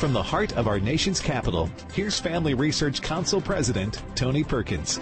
[0.00, 4.98] From the heart of our nation's capital, here's Family Research Council President Tony Perkins.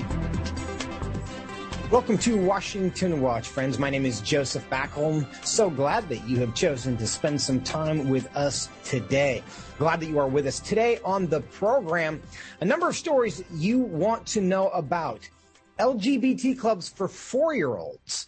[1.93, 3.79] Welcome to Washington Watch, friends.
[3.79, 5.25] My name is Joseph Backholm.
[5.47, 9.45] So glad that you have chosen to spend some time with us today.
[9.79, 12.21] Glad that you are with us today on the program.
[12.61, 15.21] A number of stories you want to know about.
[15.79, 18.27] LGBT clubs for four year olds.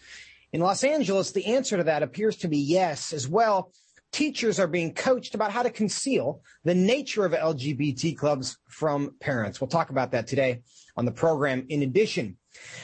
[0.53, 3.73] In Los Angeles, the answer to that appears to be yes as well.
[4.13, 9.61] Teachers are being coached about how to conceal the nature of LGBT clubs from parents.
[9.61, 10.63] We'll talk about that today
[10.97, 11.67] on the program.
[11.69, 12.37] In addition,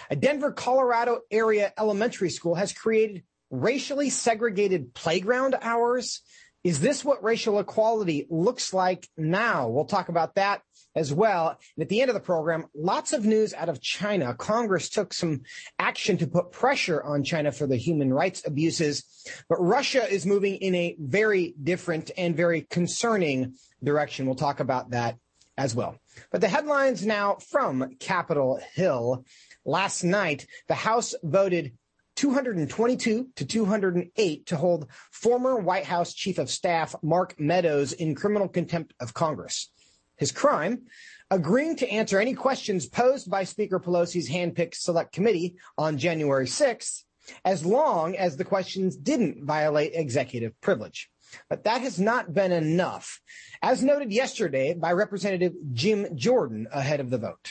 [0.09, 6.23] a Denver, Colorado area elementary school has created racially segregated playground hours.
[6.63, 9.69] Is this what racial equality looks like now?
[9.69, 10.63] We'll talk about that
[10.97, 11.59] as well.
[11.77, 14.35] And at the end of the program, lots of news out of China.
[14.35, 15.43] Congress took some
[15.79, 19.05] action to put pressure on China for the human rights abuses,
[19.49, 24.27] but Russia is moving in a very different and very concerning direction.
[24.27, 25.19] We'll talk about that
[25.59, 25.99] as well.
[26.33, 29.25] But the headlines now from Capitol Hill.
[29.65, 31.73] Last night, the House voted
[32.17, 38.49] 222 to 208 to hold former White House Chief of Staff Mark Meadows in criminal
[38.49, 39.71] contempt of Congress.
[40.17, 40.83] His crime,
[41.31, 47.05] agreeing to answer any questions posed by Speaker Pelosi's handpicked select committee on January 6th,
[47.45, 51.11] as long as the questions didn't violate executive privilege.
[51.49, 53.21] But that has not been enough,
[53.63, 57.51] as noted yesterday by Representative Jim Jordan ahead of the vote.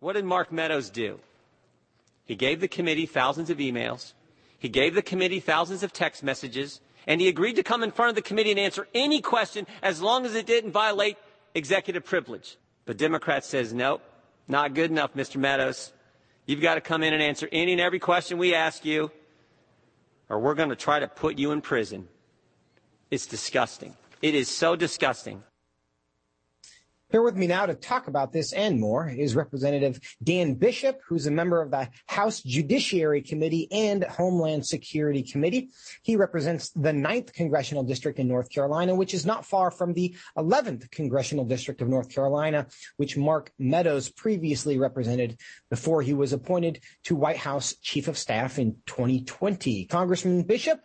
[0.00, 1.20] What did Mark Meadows do?
[2.24, 4.12] He gave the committee thousands of emails.
[4.58, 6.80] He gave the committee thousands of text messages.
[7.06, 10.02] And he agreed to come in front of the committee and answer any question as
[10.02, 11.16] long as it didn't violate
[11.54, 12.56] executive privilege.
[12.84, 14.02] But Democrats says, nope,
[14.46, 15.36] not good enough, Mr.
[15.36, 15.92] Meadows.
[16.46, 19.10] You've got to come in and answer any and every question we ask you,
[20.28, 22.08] or we're going to try to put you in prison.
[23.10, 23.94] It's disgusting.
[24.22, 25.42] It is so disgusting.
[27.10, 31.24] Here with me now to talk about this and more is Representative Dan Bishop, who's
[31.24, 35.70] a member of the House Judiciary Committee and Homeland Security Committee.
[36.02, 40.14] He represents the 9th Congressional District in North Carolina, which is not far from the
[40.36, 42.66] 11th Congressional District of North Carolina,
[42.98, 48.58] which Mark Meadows previously represented before he was appointed to White House Chief of Staff
[48.58, 49.86] in 2020.
[49.86, 50.78] Congressman Bishop,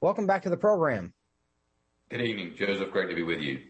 [0.00, 1.14] welcome back to the program.
[2.10, 2.90] Good evening, Joseph.
[2.90, 3.60] Great to be with you.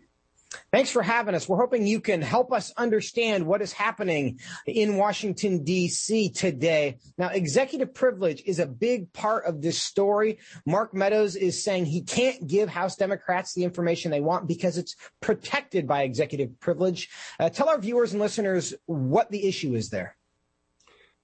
[0.72, 1.48] Thanks for having us.
[1.48, 6.30] We're hoping you can help us understand what is happening in Washington, D.C.
[6.30, 6.98] today.
[7.16, 10.38] Now, executive privilege is a big part of this story.
[10.66, 14.96] Mark Meadows is saying he can't give House Democrats the information they want because it's
[15.20, 17.10] protected by executive privilege.
[17.38, 20.16] Uh, tell our viewers and listeners what the issue is there.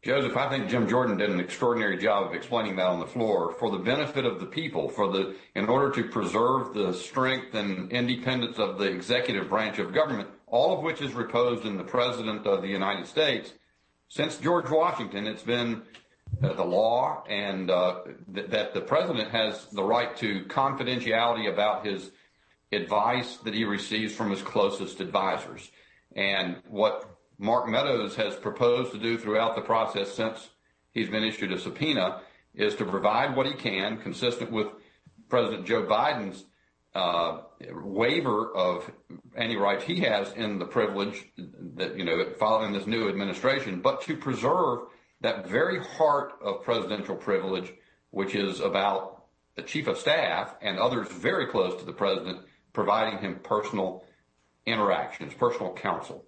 [0.04, 3.52] Joseph, I think Jim Jordan did an extraordinary job of explaining that on the floor
[3.52, 7.90] for the benefit of the people, for the in order to preserve the strength and
[7.90, 12.46] independence of the executive branch of government, all of which is reposed in the President
[12.46, 13.54] of the United States.
[14.08, 15.80] Since George Washington, it's been
[16.42, 18.00] uh, the law and uh,
[18.34, 22.10] th- that the president has the right to confidentiality about his
[22.72, 25.70] advice that he receives from his closest advisors.
[26.14, 30.50] And what Mark Meadows has proposed to do throughout the process since
[30.92, 32.20] he's been issued a subpoena
[32.54, 34.68] is to provide what he can, consistent with
[35.28, 36.44] President Joe Biden's
[36.94, 37.40] uh,
[37.72, 38.88] waiver of
[39.36, 41.24] any rights he has in the privilege
[41.74, 44.80] that, you know, following this new administration, but to preserve
[45.20, 47.72] that very heart of presidential privilege,
[48.10, 49.24] which is about
[49.56, 52.40] the chief of staff and others very close to the president
[52.72, 54.04] providing him personal
[54.66, 56.24] interactions, personal counsel.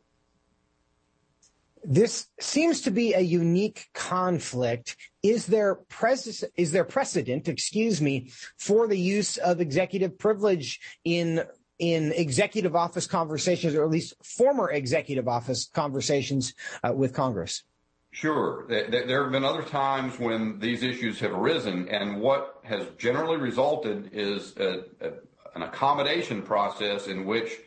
[1.89, 4.97] This seems to be a unique conflict.
[5.23, 11.45] Is there pres- is there precedent, excuse me, for the use of executive privilege in
[11.79, 17.63] in executive office conversations, or at least former executive office conversations uh, with Congress?
[18.11, 18.67] Sure.
[18.69, 24.11] There have been other times when these issues have arisen, and what has generally resulted
[24.13, 25.13] is a, a,
[25.55, 27.61] an accommodation process in which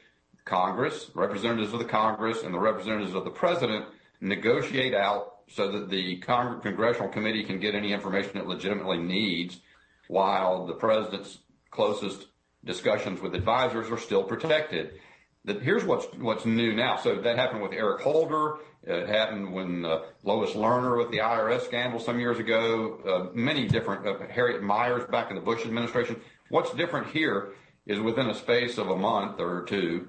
[0.44, 3.86] Congress, representatives of the Congress, and the representatives of the president
[4.22, 9.60] negotiate out so that the Cong- congressional committee can get any information it legitimately needs
[10.08, 11.40] while the president's
[11.72, 12.28] closest
[12.64, 15.00] discussions with advisors are still protected.
[15.46, 16.98] That here's what's what's new now.
[16.98, 18.58] So that happened with Eric Holder.
[18.84, 23.00] It happened when uh, Lois Lerner with the IRS scandal some years ago.
[23.32, 26.20] Uh, many different uh, Harriet Miers back in the Bush administration.
[26.50, 27.54] What's different here
[27.86, 30.08] is within a space of a month or two,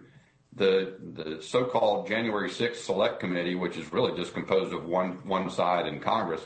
[0.55, 5.51] the the so-called January 6th Select Committee, which is really just composed of one one
[5.51, 6.43] side in Congress,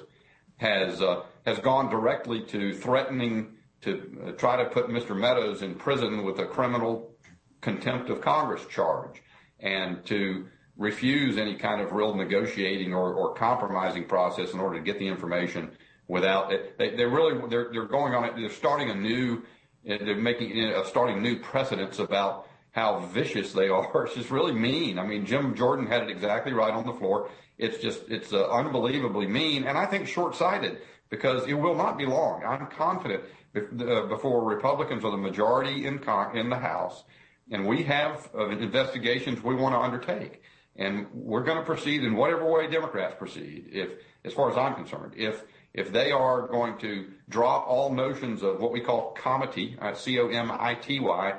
[0.57, 5.17] has uh, has gone directly to threatening to uh, try to put Mr.
[5.17, 7.15] Meadows in prison with a criminal
[7.61, 9.23] contempt of Congress charge
[9.61, 10.47] and to
[10.77, 15.07] refuse any kind of real negotiating or, or compromising process in order to get the
[15.07, 15.71] information
[16.09, 16.77] without it.
[16.79, 18.35] They, they really they're they're going on it.
[18.37, 19.43] They're starting a new
[19.85, 24.05] they're making starting new precedents about how vicious they are.
[24.05, 24.99] It's just really mean.
[24.99, 27.31] I mean, Jim Jordan had it exactly right on the floor.
[27.57, 30.79] It's just it's uh, unbelievably mean, and I think short-sighted
[31.09, 32.45] because it will not be long.
[32.45, 33.23] I'm confident
[33.55, 37.05] uh, before Republicans are the majority in con- in the House,
[37.53, 40.43] and we have uh, investigations we want to undertake,
[40.75, 43.69] and we're going to proceed in whatever way Democrats proceed.
[43.71, 43.91] If,
[44.25, 45.45] as far as I'm concerned, if
[45.75, 51.35] if they are going to drop all notions of what we call comity, uh, C-O-M-I-T-Y,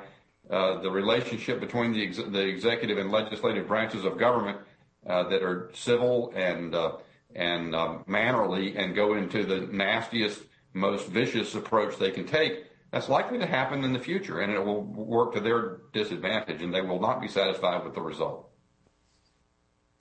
[0.48, 4.58] the relationship between the, ex- the executive and legislative branches of government
[5.06, 6.96] uh, that are civil and uh,
[7.34, 10.40] and um, mannerly, and go into the nastiest,
[10.72, 12.64] most vicious approach they can take.
[12.92, 16.72] That's likely to happen in the future, and it will work to their disadvantage, and
[16.72, 18.48] they will not be satisfied with the result.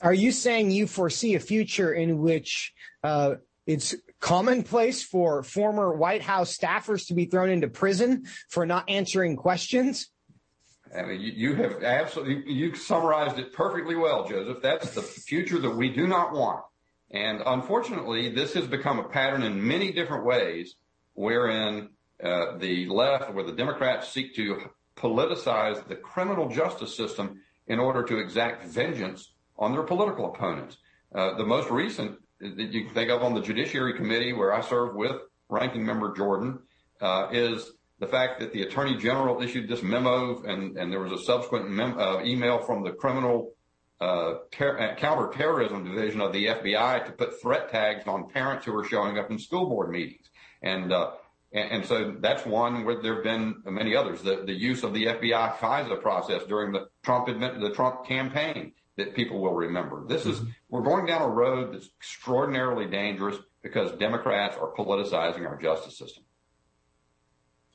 [0.01, 6.21] Are you saying you foresee a future in which uh, it's commonplace for former White
[6.21, 10.09] House staffers to be thrown into prison for not answering questions?
[10.97, 14.61] I mean, you, you have absolutely you summarized it perfectly well, Joseph.
[14.61, 16.63] That's the future that we do not want.
[17.11, 20.75] And unfortunately, this has become a pattern in many different ways,
[21.13, 21.89] wherein
[22.23, 28.03] uh, the left, where the Democrats seek to politicize the criminal justice system in order
[28.03, 30.77] to exact vengeance on their political opponents.
[31.13, 34.61] Uh, the most recent that you can think of on the Judiciary Committee, where I
[34.61, 35.15] serve with
[35.49, 36.59] Ranking Member Jordan,
[37.01, 41.13] uh, is the fact that the Attorney General issued this memo, and, and there was
[41.13, 43.53] a subsequent uh, email from the Criminal
[44.01, 48.83] uh, uh, Counterterrorism Division of the FBI to put threat tags on parents who were
[48.83, 50.29] showing up in school board meetings.
[50.61, 50.91] And,
[51.85, 54.21] so that's one where there have been many others.
[54.21, 59.41] The, use of the FBI FISA process during the Trump the Trump campaign that people
[59.41, 60.03] will remember.
[60.05, 60.49] This is, mm-hmm.
[60.69, 66.24] we're going down a road that's extraordinarily dangerous because Democrats are politicizing our justice system.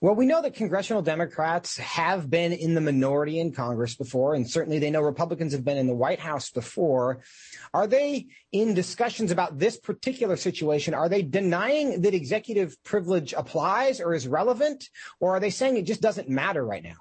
[0.03, 4.49] Well, we know that congressional Democrats have been in the minority in Congress before, and
[4.49, 7.21] certainly they know Republicans have been in the White House before.
[7.75, 10.95] Are they in discussions about this particular situation?
[10.95, 14.89] Are they denying that executive privilege applies or is relevant,
[15.21, 16.97] or are they saying it just doesn't matter right now?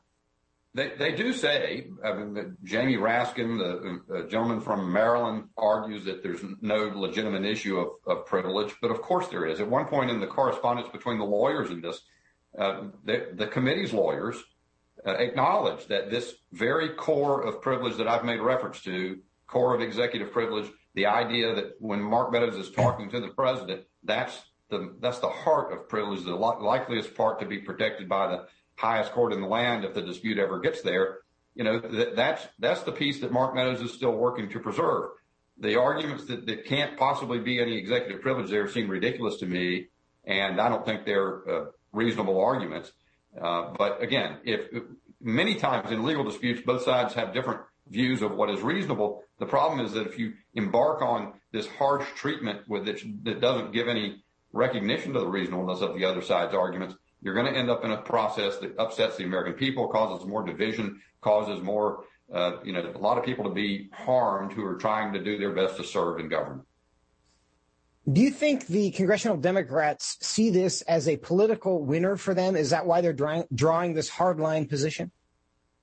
[0.73, 6.41] They, they do say, I mean, Jamie Raskin, the, gentleman from Maryland, argues that there's
[6.59, 9.61] no legitimate issue of, of privilege, but of course there is.
[9.61, 12.01] At one point in the correspondence between the lawyers in this,
[12.55, 14.35] the, the, committee's lawyers
[15.05, 19.81] uh, acknowledge that this very core of privilege that I've made reference to, core of
[19.81, 25.29] executive privilege, the idea that when Mark Meadows is talking to the president, that's the
[25.29, 29.47] heart of privilege, the likeliest part to be protected by the highest court in the
[29.47, 31.19] land if the dispute ever gets there.
[31.55, 35.11] You know, that, that's the piece that Mark Meadows is still working to preserve.
[35.57, 39.87] The arguments that, that can't possibly be any executive privilege there seem ridiculous to me,
[40.25, 42.91] and I don't think they're uh, reasonable arguments.
[43.39, 44.61] Uh, but again, if
[45.21, 49.23] many times in legal disputes, both sides have different views of what is reasonable.
[49.39, 54.23] The problem is that if you embark on this harsh treatment that doesn't give any
[54.51, 57.91] recognition to the reasonableness of the other side's arguments, you're going to end up in
[57.91, 62.91] a process that upsets the American people, causes more division, causes more, uh, you know,
[62.93, 65.83] a lot of people to be harmed who are trying to do their best to
[65.83, 66.65] serve in government.
[68.11, 72.55] Do you think the congressional Democrats see this as a political winner for them?
[72.55, 75.11] Is that why they're drawing, drawing this hardline position?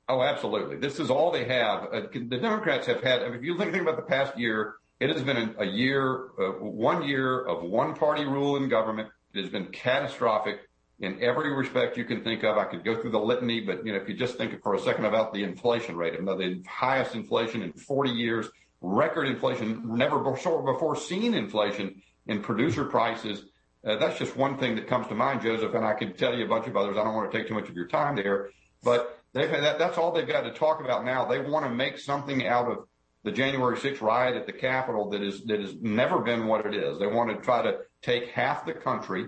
[0.09, 0.77] Oh, absolutely.
[0.77, 1.85] This is all they have.
[1.93, 4.75] Uh, the Democrats have had, I mean, if you think, think about the past year,
[4.99, 9.09] it has been a, year, uh, one year of one party rule in government.
[9.33, 10.61] It has been catastrophic
[10.99, 12.57] in every respect you can think of.
[12.57, 14.81] I could go through the litany, but you know, if you just think for a
[14.81, 18.49] second about the inflation rate, the highest inflation in 40 years,
[18.81, 23.45] record inflation, never before seen inflation in producer prices.
[23.85, 26.45] Uh, that's just one thing that comes to mind, Joseph, and I could tell you
[26.45, 26.97] a bunch of others.
[26.97, 28.51] I don't want to take too much of your time there,
[28.83, 31.25] but they've that, that's all they've got to talk about now.
[31.25, 32.87] They want to make something out of
[33.23, 36.75] the January 6th riot at the Capitol that is that has never been what it
[36.75, 36.99] is.
[36.99, 39.27] They want to try to take half the country,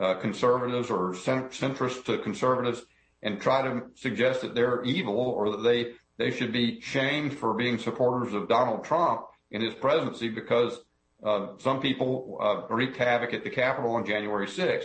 [0.00, 2.82] uh, conservatives or centrist to conservatives,
[3.22, 7.54] and try to suggest that they're evil or that they they should be shamed for
[7.54, 10.78] being supporters of Donald Trump in his presidency because
[11.22, 14.84] some people uh, wreaked havoc at the Capitol on January 6th.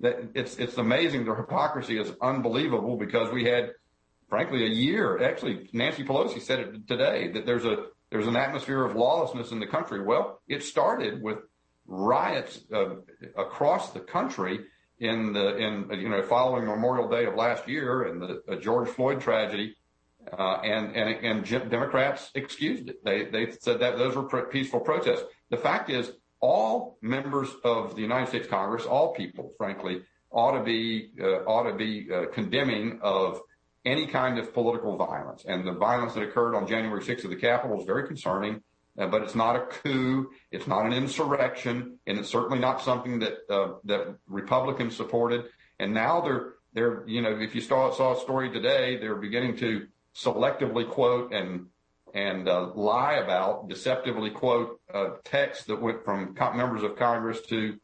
[0.00, 1.24] That it's it's amazing.
[1.24, 3.72] The hypocrisy is unbelievable because we had,
[4.28, 5.22] frankly, a year.
[5.22, 9.60] Actually, Nancy Pelosi said it today that there's a there's an atmosphere of lawlessness in
[9.60, 10.02] the country.
[10.02, 11.38] Well, it started with
[11.86, 12.96] riots uh,
[13.36, 14.60] across the country
[14.98, 19.20] in the in you know following Memorial Day of last year and the George Floyd
[19.20, 19.76] tragedy.
[20.32, 23.04] Uh, and, and, and Democrats excused it.
[23.04, 25.24] They, they said that those were peaceful protests.
[25.50, 30.64] The fact is, all members of the United States Congress, all people, frankly, ought to
[30.64, 33.40] be uh, ought to be uh, condemning of
[33.84, 35.44] any kind of political violence.
[35.46, 38.62] And the violence that occurred on January 6th at the Capitol is very concerning.
[38.98, 43.18] Uh, but it's not a coup, it's not an insurrection, and it's certainly not something
[43.18, 45.46] that uh, that Republicans supported.
[45.80, 49.56] And now they're they're you know if you saw saw a story today, they're beginning
[49.58, 51.66] to selectively quote and
[52.14, 54.80] and uh, lie about, deceptively quote
[55.24, 57.78] text that went from members of Congress to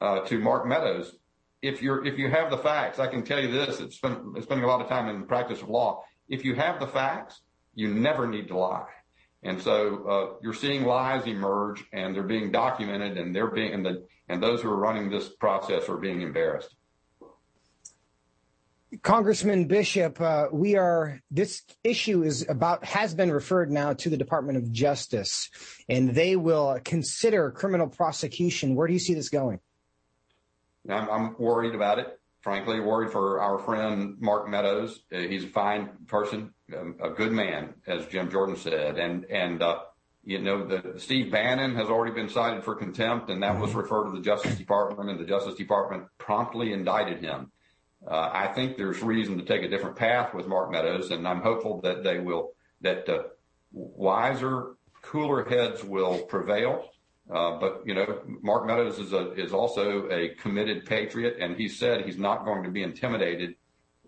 [0.00, 1.16] uh, to Mark Meadows.
[1.62, 4.64] If you're if you have the facts, I can tell you this: it's been spending
[4.64, 6.02] a lot of time in the practice of law.
[6.28, 7.40] If you have the facts,
[7.74, 8.88] you never need to lie.
[9.44, 13.86] And so uh, you're seeing lies emerge, and they're being documented, and they're being
[14.28, 16.74] and those who are running this process are being embarrassed.
[19.00, 24.18] Congressman Bishop, uh, we are this issue is about has been referred now to the
[24.18, 25.48] Department of Justice,
[25.88, 28.74] and they will consider criminal prosecution.
[28.74, 29.60] Where do you see this going?
[30.88, 32.18] I'm, I'm worried about it.
[32.42, 35.00] Frankly, worried for our friend Mark Meadows.
[35.12, 39.62] Uh, he's a fine person, um, a good man, as Jim Jordan said, and and
[39.62, 39.78] uh,
[40.22, 44.10] you know the Steve Bannon has already been cited for contempt, and that was referred
[44.10, 47.52] to the Justice Department, and the Justice Department promptly indicted him.
[48.06, 51.40] Uh, I think there's reason to take a different path with Mark Meadows, and I'm
[51.40, 53.22] hopeful that they will, that uh,
[53.70, 56.88] wiser, cooler heads will prevail.
[57.30, 62.18] Uh, but you know, Mark Meadows is also a committed patriot, and he said he's
[62.18, 63.54] not going to be intimidated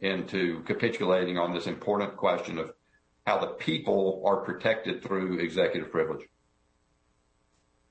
[0.01, 2.73] into capitulating on this important question of
[3.27, 6.27] how the people are protected through executive privilege.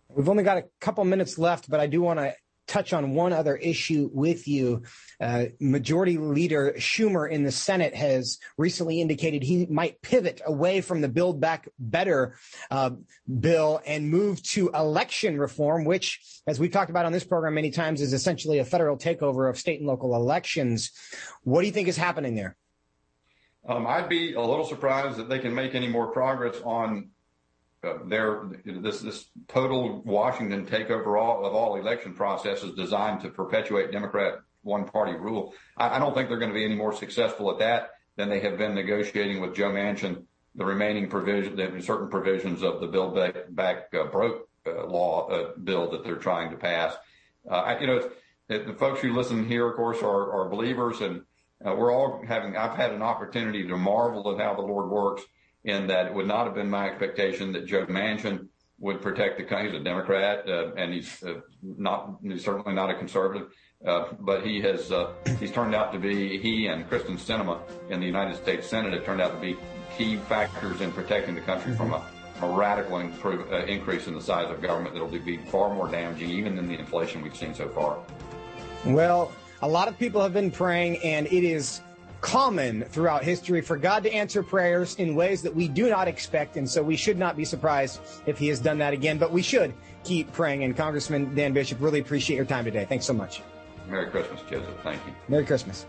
[0.09, 2.35] We've only got a couple minutes left, but I do want to
[2.67, 4.83] touch on one other issue with you.
[5.19, 11.01] Uh, Majority Leader Schumer in the Senate has recently indicated he might pivot away from
[11.01, 12.37] the Build Back Better
[12.71, 12.91] uh,
[13.39, 17.71] bill and move to election reform, which, as we've talked about on this program many
[17.71, 20.91] times, is essentially a federal takeover of state and local elections.
[21.43, 22.55] What do you think is happening there?
[23.67, 27.11] Um, I'd be a little surprised that they can make any more progress on
[27.83, 33.91] uh, their this this total Washington takeover all, of all election processes designed to perpetuate
[33.91, 35.53] Democrat one party rule.
[35.77, 38.39] I, I don't think they're going to be any more successful at that than they
[38.39, 40.23] have been negotiating with Joe Manchin
[40.55, 45.57] the remaining provision, certain provisions of the Build Back, back uh, Broke uh, law uh,
[45.57, 46.95] bill that they're trying to pass.
[47.49, 48.09] Uh, I, you know,
[48.47, 51.23] the folks who listen here, of course, are, are believers, and
[51.65, 52.55] uh, we're all having.
[52.55, 55.23] I've had an opportunity to marvel at how the Lord works
[55.65, 58.47] in that it would not have been my expectation that Joe Manchin
[58.79, 59.71] would protect the country.
[59.71, 63.47] He's a Democrat, uh, and he's uh, not he's certainly not a conservative.
[63.85, 67.99] Uh, but he has uh, he's turned out to be he and Kyrsten Sinema in
[67.99, 69.57] the United States Senate have turned out to be
[69.97, 72.05] key factors in protecting the country from a,
[72.41, 76.29] a radical improve, uh, increase in the size of government that'll be far more damaging
[76.29, 77.99] even than the inflation we've seen so far.
[78.85, 81.81] Well, a lot of people have been praying, and it is
[82.23, 86.55] common throughout history for God to answer prayers in ways that we do not expect.
[86.55, 89.41] And so we should not be surprised if he has done that again, but we
[89.41, 89.73] should
[90.05, 90.63] keep praying.
[90.63, 92.85] And Congressman Dan Bishop, really appreciate your time today.
[92.85, 93.43] Thanks so much.
[93.89, 94.73] Merry Christmas, Joseph.
[94.83, 95.13] Thank you.
[95.27, 95.85] Merry Christmas.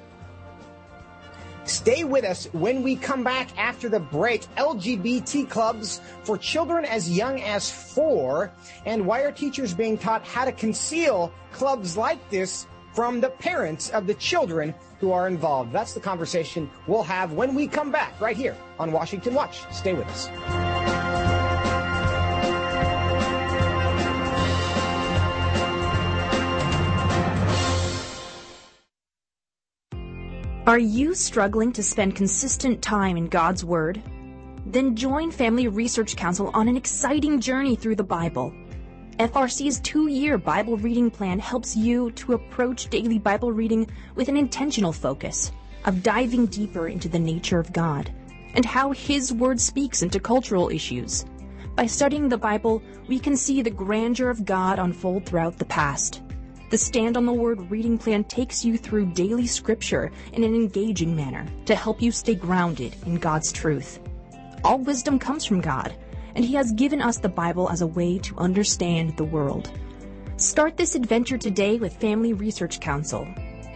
[1.67, 4.43] Stay with us when we come back after the break.
[4.57, 8.53] LGBT clubs for children as young as four.
[8.85, 13.91] And why are teachers being taught how to conceal clubs like this from the parents
[13.91, 15.73] of the children who are involved.
[15.73, 19.61] That's the conversation we'll have when we come back right here on Washington Watch.
[19.73, 20.29] Stay with us.
[30.67, 34.03] Are you struggling to spend consistent time in God's Word?
[34.65, 38.55] Then join Family Research Council on an exciting journey through the Bible.
[39.18, 44.37] FRC's two year Bible reading plan helps you to approach daily Bible reading with an
[44.37, 45.52] intentional focus
[45.85, 48.12] of diving deeper into the nature of God
[48.54, 51.26] and how His Word speaks into cultural issues.
[51.76, 56.21] By studying the Bible, we can see the grandeur of God unfold throughout the past.
[56.71, 61.14] The Stand on the Word reading plan takes you through daily scripture in an engaging
[61.14, 64.00] manner to help you stay grounded in God's truth.
[64.64, 65.94] All wisdom comes from God
[66.35, 69.71] and He has given us the Bible as a way to understand the world.
[70.37, 73.25] Start this adventure today with Family Research Council.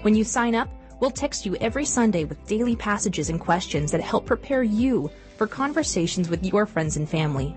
[0.02, 0.68] When you sign up,
[1.00, 5.46] we'll text you every Sunday with daily passages and questions that help prepare you for
[5.46, 7.54] conversations with your friends and family.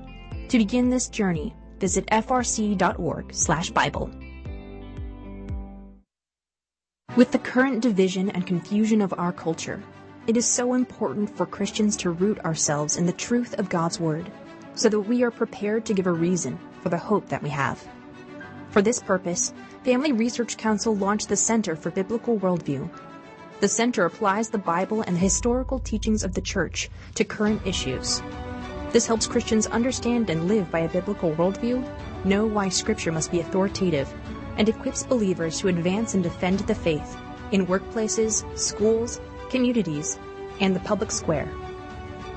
[0.49, 4.11] To begin this journey, visit frc.org/bible.
[7.15, 9.83] With the current division and confusion of our culture,
[10.27, 14.31] It is so important for Christians to root ourselves in the truth of God's Word
[14.75, 17.85] so that we are prepared to give a reason for the hope that we have.
[18.69, 22.89] For this purpose, Family Research Council launched the Center for Biblical Worldview.
[23.59, 28.21] The center applies the Bible and the historical teachings of the Church to current issues.
[28.91, 31.85] This helps Christians understand and live by a biblical worldview,
[32.25, 34.13] know why Scripture must be authoritative,
[34.57, 37.17] and equips believers to advance and defend the faith
[37.51, 40.17] in workplaces, schools, communities,
[40.59, 41.49] and the public square.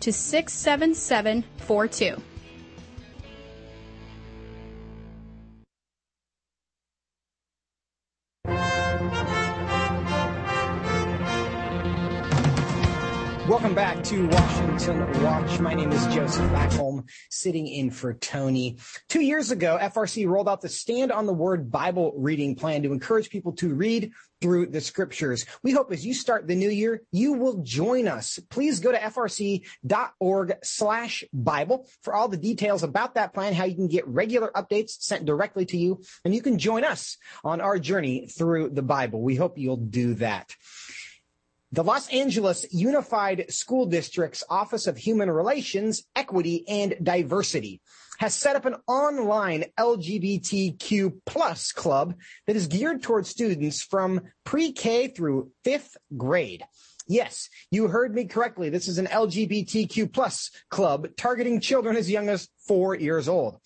[0.00, 2.22] to 67742.
[13.66, 15.58] Welcome back to Washington Watch.
[15.58, 18.78] My name is Joseph Backholm, sitting in for Tony.
[19.08, 22.92] Two years ago, FRC rolled out the Stand on the Word Bible reading plan to
[22.92, 25.46] encourage people to read through the scriptures.
[25.64, 28.38] We hope as you start the new year, you will join us.
[28.50, 33.74] Please go to frc.org slash Bible for all the details about that plan, how you
[33.74, 37.80] can get regular updates sent directly to you, and you can join us on our
[37.80, 39.22] journey through the Bible.
[39.22, 40.54] We hope you'll do that.
[41.72, 47.80] The Los Angeles Unified School District's Office of Human Relations, Equity, and Diversity
[48.18, 52.14] has set up an online LGBTQ plus club
[52.46, 56.64] that is geared towards students from pre-K through fifth grade.
[57.08, 58.68] Yes, you heard me correctly.
[58.68, 63.58] This is an LGBTQ plus club targeting children as young as four years old.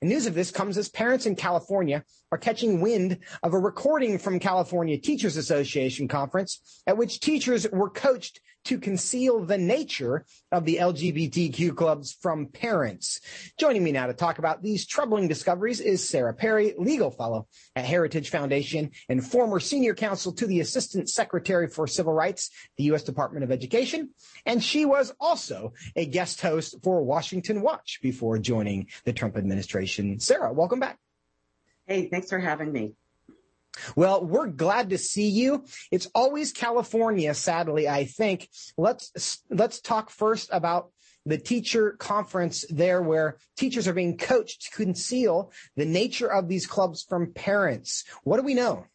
[0.00, 4.18] And news of this comes as parents in California are catching wind of a recording
[4.18, 10.64] from California Teachers Association conference at which teachers were coached to conceal the nature of
[10.64, 13.20] the LGBTQ clubs from parents.
[13.58, 17.84] Joining me now to talk about these troubling discoveries is Sarah Perry, legal fellow at
[17.84, 23.02] Heritage Foundation and former senior counsel to the Assistant Secretary for Civil Rights, the U.S.
[23.02, 24.10] Department of Education.
[24.46, 30.18] And she was also a guest host for Washington Watch before joining the Trump administration.
[30.20, 30.98] Sarah, welcome back.
[31.86, 32.94] Hey, thanks for having me.
[33.96, 35.64] Well, we're glad to see you.
[35.90, 38.48] It's always California, sadly, I think.
[38.76, 40.90] Let's let's talk first about
[41.24, 46.66] the teacher conference there where teachers are being coached to conceal the nature of these
[46.66, 48.04] clubs from parents.
[48.24, 48.86] What do we know?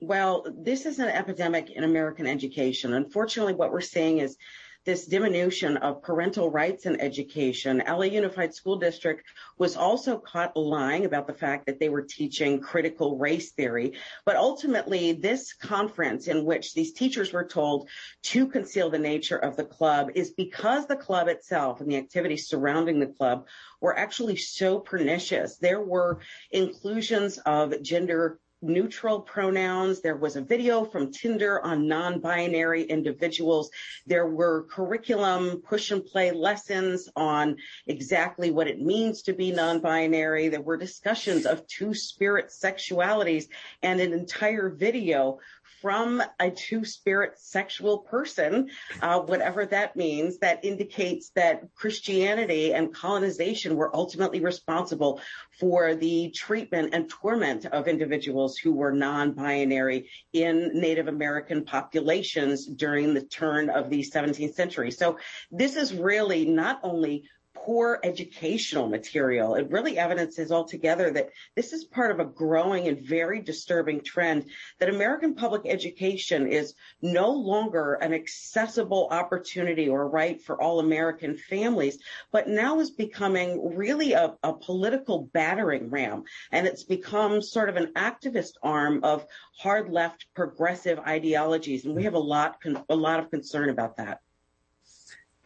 [0.00, 2.94] Well, this is an epidemic in American education.
[2.94, 4.36] Unfortunately, what we're seeing is
[4.84, 7.82] this diminution of parental rights in education.
[7.86, 9.22] LA Unified School District
[9.58, 13.92] was also caught lying about the fact that they were teaching critical race theory.
[14.24, 17.88] But ultimately, this conference in which these teachers were told
[18.24, 22.48] to conceal the nature of the club is because the club itself and the activities
[22.48, 23.46] surrounding the club
[23.80, 25.56] were actually so pernicious.
[25.58, 30.00] There were inclusions of gender neutral pronouns.
[30.00, 33.70] There was a video from Tinder on non-binary individuals.
[34.06, 40.48] There were curriculum push and play lessons on exactly what it means to be non-binary.
[40.48, 43.48] There were discussions of two spirit sexualities
[43.82, 45.38] and an entire video
[45.80, 52.94] from a two spirit sexual person, uh, whatever that means, that indicates that Christianity and
[52.94, 55.20] colonization were ultimately responsible
[55.58, 63.14] for the treatment and torment of individuals who were non-binary in Native American populations during
[63.14, 64.90] the turn of the 17th century.
[64.90, 65.18] So
[65.50, 67.24] this is really not only
[67.64, 69.54] poor educational material.
[69.54, 74.46] It really evidences altogether that this is part of a growing and very disturbing trend
[74.78, 81.36] that American public education is no longer an accessible opportunity or right for all American
[81.36, 81.98] families,
[82.32, 86.24] but now is becoming really a, a political battering ram.
[86.50, 89.26] And it's become sort of an activist arm of
[89.58, 91.84] hard left progressive ideologies.
[91.84, 92.56] And we have a lot,
[92.88, 94.20] a lot of concern about that.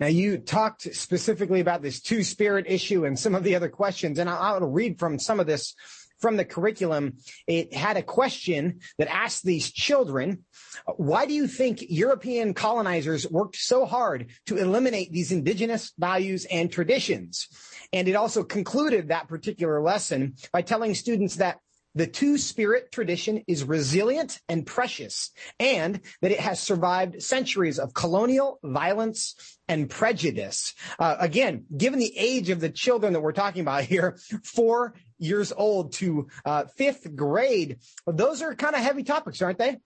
[0.00, 4.18] Now, you talked specifically about this two spirit issue and some of the other questions,
[4.18, 5.74] and I'll, read from some of this
[6.18, 7.18] from the curriculum.
[7.46, 10.44] It had a question that asked these children,
[10.96, 16.72] why do you think European colonizers worked so hard to eliminate these indigenous values and
[16.72, 17.48] traditions?
[17.92, 21.58] And it also concluded that particular lesson by telling students that
[21.94, 27.94] the two spirit tradition is resilient and precious, and that it has survived centuries of
[27.94, 30.74] colonial violence and prejudice.
[30.98, 35.52] Uh, again, given the age of the children that we're talking about here, four years
[35.56, 39.78] old to uh, fifth grade, those are kind of heavy topics, aren't they?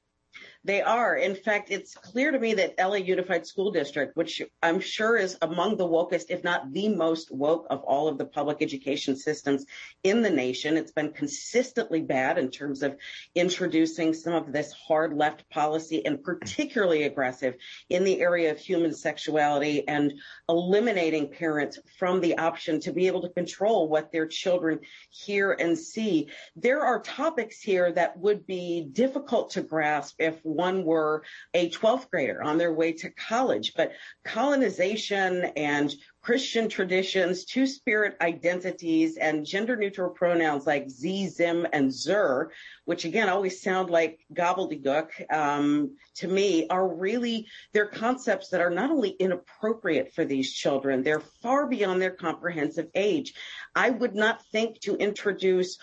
[0.65, 1.17] They are.
[1.17, 5.39] In fact, it's clear to me that LA Unified School District, which I'm sure is
[5.41, 9.65] among the wokest, if not the most woke of all of the public education systems
[10.03, 12.97] in the nation, it's been consistently bad in terms of
[13.37, 17.55] introducing some of this hard left policy and particularly aggressive
[17.89, 20.13] in the area of human sexuality and
[20.49, 25.79] eliminating parents from the option to be able to control what their children hear and
[25.79, 26.29] see.
[26.57, 31.23] There are topics here that would be difficult to grasp if one were
[31.55, 33.75] a 12th grader on their way to college.
[33.75, 33.93] But
[34.25, 41.93] colonization and Christian traditions, two spirit identities, and gender neutral pronouns like Z, Zim, and
[41.93, 42.51] Zer,
[42.85, 48.71] which again always sound like gobbledygook um, to me, are really they're concepts that are
[48.71, 53.35] not only inappropriate for these children, they're far beyond their comprehensive age.
[53.75, 55.79] I would not think to introduce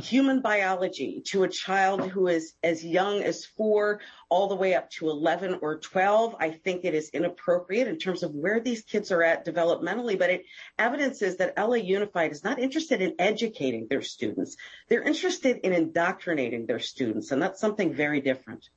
[0.00, 4.90] human biology to a child who is as young as four all the way up
[4.90, 6.36] to 11 or 12.
[6.38, 10.30] I think it is inappropriate in terms of where these kids are at developmentally, but
[10.30, 10.44] it
[10.78, 14.56] evidences that LA Unified is not interested in educating their students.
[14.88, 18.68] They're interested in indoctrinating their students, and that's something very different.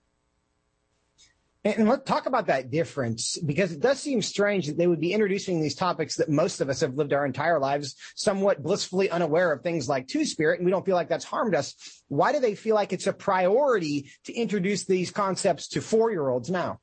[1.64, 5.14] And let's talk about that difference because it does seem strange that they would be
[5.14, 9.52] introducing these topics that most of us have lived our entire lives somewhat blissfully unaware
[9.52, 11.76] of things like two spirit, and we don't feel like that's harmed us.
[12.08, 16.28] Why do they feel like it's a priority to introduce these concepts to four year
[16.28, 16.80] olds now?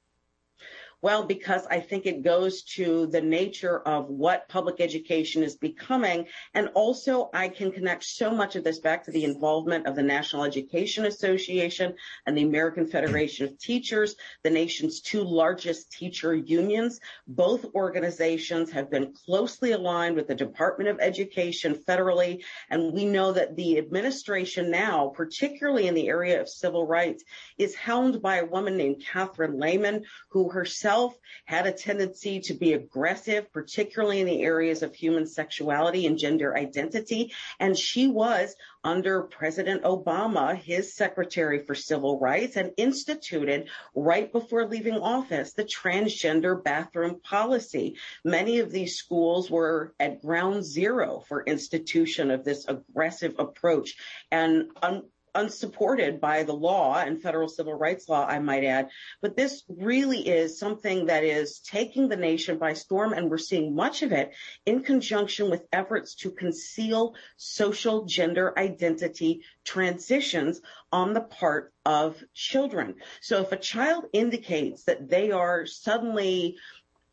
[1.01, 6.27] Well, because I think it goes to the nature of what public education is becoming.
[6.55, 10.03] And also I can connect so much of this back to the involvement of the
[10.03, 11.95] National Education Association
[12.27, 16.99] and the American Federation of Teachers, the nation's two largest teacher unions.
[17.29, 22.43] Both organizations have been closely aligned with the Department of Education federally.
[22.71, 27.23] And we know that the administration now, particularly in the area of civil rights,
[27.57, 32.55] is helmed by a woman named Catherine Lhamon, who herself herself had a tendency to
[32.55, 37.31] be aggressive, particularly in the areas of human sexuality and gender identity.
[37.61, 44.67] And she was under President Obama, his secretary for civil rights and instituted right before
[44.67, 47.97] leaving office the transgender bathroom policy.
[48.25, 53.97] Many of these schools were at ground zero for institution of this aggressive approach
[54.31, 55.03] and un-
[55.39, 58.89] unsupported by the law and federal civil rights law, I might add.
[59.23, 63.75] But this really is something that is taking the nation by storm, and we're seeing
[63.75, 64.33] much of it
[64.67, 72.97] in conjunction with efforts to conceal social gender identity transitions on the part of children.
[73.21, 76.57] So if a child indicates that they are suddenly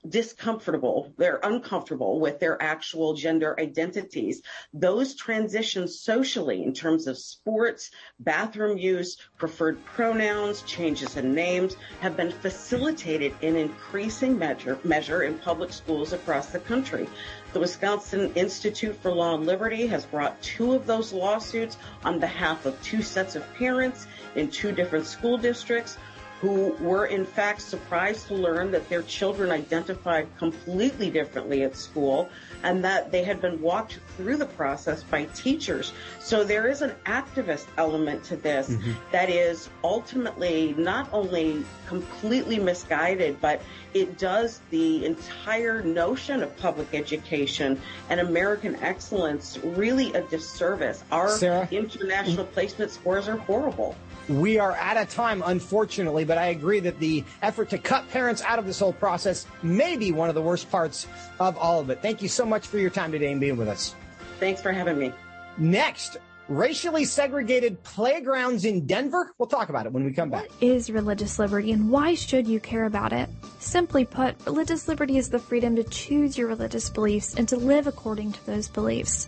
[0.10, 4.42] discomfortable, they're uncomfortable with their actual gender identities.
[4.74, 12.18] Those transitions socially in terms of sports, bathroom use, preferred pronouns, changes in names have
[12.18, 17.08] been facilitated in increasing measure, measure in public schools across the country.
[17.54, 22.66] The Wisconsin Institute for Law and Liberty has brought two of those lawsuits on behalf
[22.66, 25.98] of two sets of parents in two different school districts
[26.42, 32.30] who were in fact surprised to learn that their children identified completely differently at school
[32.64, 35.94] and that they had been walked through the process by teachers.
[36.20, 38.92] So there is an activist element to this mm-hmm.
[39.12, 43.62] that is ultimately not only completely misguided, but
[43.94, 51.04] it does the entire notion of public education and American excellence really a disservice.
[51.12, 51.68] Our Sarah?
[51.72, 53.96] international placement scores are horrible.
[54.30, 58.42] We are out of time, unfortunately, but I agree that the effort to cut parents
[58.44, 61.08] out of this whole process may be one of the worst parts
[61.40, 62.02] of all of it.
[62.02, 63.96] Thank you so much for your time today and being with us.
[64.40, 65.14] Thanks for having me.
[65.58, 69.34] Next, racially segregated playgrounds in Denver.
[69.38, 70.44] We'll talk about it when we come back.
[70.44, 73.30] What is religious liberty and why should you care about it?
[73.60, 77.88] Simply put, religious liberty is the freedom to choose your religious beliefs and to live
[77.88, 79.28] according to those beliefs.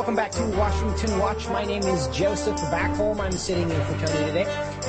[0.00, 1.46] Welcome back to Washington Watch.
[1.48, 3.20] My name is Joseph Backholm.
[3.20, 4.44] I'm sitting in for Tony today.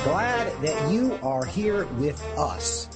[0.05, 2.87] Glad that you are here with us.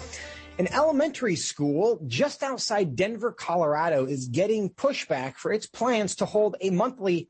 [0.58, 6.56] An elementary school just outside Denver, Colorado is getting pushback for its plans to hold
[6.62, 7.28] a monthly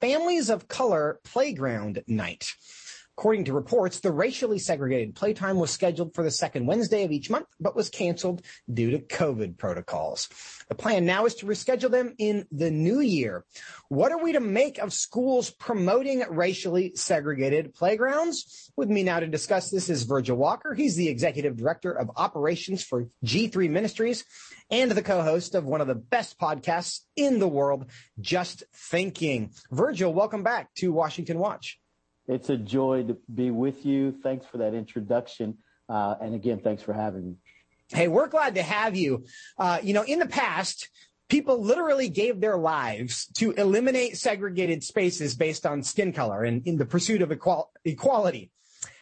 [0.00, 2.46] Families of Color Playground Night.
[3.18, 7.28] According to reports, the racially segregated playtime was scheduled for the second Wednesday of each
[7.30, 10.28] month, but was canceled due to COVID protocols.
[10.68, 13.44] The plan now is to reschedule them in the new year.
[13.88, 18.70] What are we to make of schools promoting racially segregated playgrounds?
[18.76, 20.72] With me now to discuss this is Virgil Walker.
[20.74, 24.24] He's the executive director of operations for G3 Ministries
[24.70, 29.50] and the co-host of one of the best podcasts in the world, Just Thinking.
[29.72, 31.80] Virgil, welcome back to Washington Watch.
[32.28, 34.12] It's a joy to be with you.
[34.22, 35.56] Thanks for that introduction.
[35.88, 37.34] Uh, and again, thanks for having me.
[37.88, 39.24] Hey, we're glad to have you.
[39.56, 40.90] Uh, you know, in the past,
[41.30, 46.76] people literally gave their lives to eliminate segregated spaces based on skin color and in
[46.76, 48.50] the pursuit of equal- equality.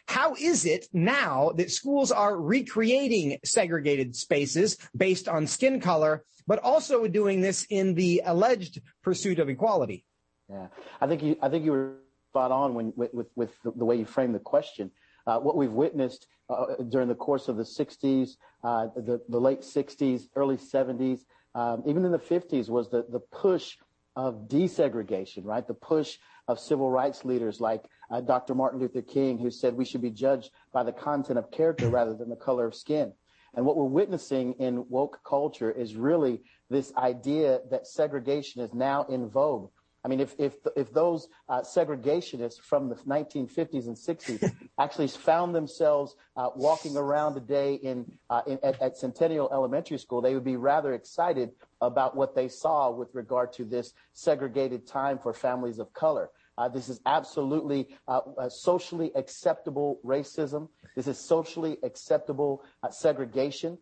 [0.07, 6.61] How is it now that schools are recreating segregated spaces based on skin color, but
[6.61, 10.05] also doing this in the alleged pursuit of equality?
[10.49, 10.69] Yeah,
[11.01, 11.97] I think you, I think you were
[12.37, 14.91] spot on when, with, with, with the way you framed the question.
[15.27, 19.63] Uh, what we've witnessed uh, during the course of the 60s, uh, the, the late
[19.63, 21.21] 60s, early 70s,
[21.55, 23.79] um, even in the 50s, was the, the push
[24.17, 25.67] of desegregation, right?
[25.67, 28.55] The push of civil rights leaders like uh, Dr.
[28.55, 32.13] Martin Luther King, who said we should be judged by the content of character rather
[32.13, 33.15] than the color of skin.
[33.55, 39.05] And what we're witnessing in woke culture is really this idea that segregation is now
[39.05, 39.71] in vogue.
[40.07, 45.53] I mean, if if if those uh, segregationists from the 1950s and 60s actually found
[45.53, 50.45] themselves uh, walking around today in, uh, in at, at, Centennial Elementary School, they would
[50.45, 55.81] be rather excited about what they saw with regard to this segregated time for families
[55.81, 56.31] of color.
[56.57, 60.69] Uh, this is absolutely uh, socially acceptable racism.
[60.95, 63.77] This is socially acceptable uh, segregation.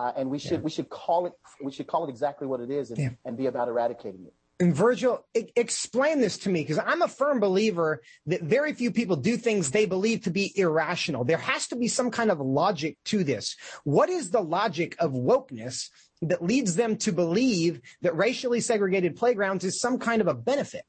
[0.00, 0.66] and we should yeah.
[0.66, 3.10] we should call it we should call it exactly what it is and, yeah.
[3.24, 4.34] and be about eradicating it.
[4.60, 9.14] And Virgil, explain this to me because I'm a firm believer that very few people
[9.14, 11.24] do things they believe to be irrational.
[11.24, 13.56] There has to be some kind of logic to this.
[13.84, 15.90] What is the logic of wokeness
[16.22, 20.84] that leads them to believe that racially segregated playgrounds is some kind of a benefit?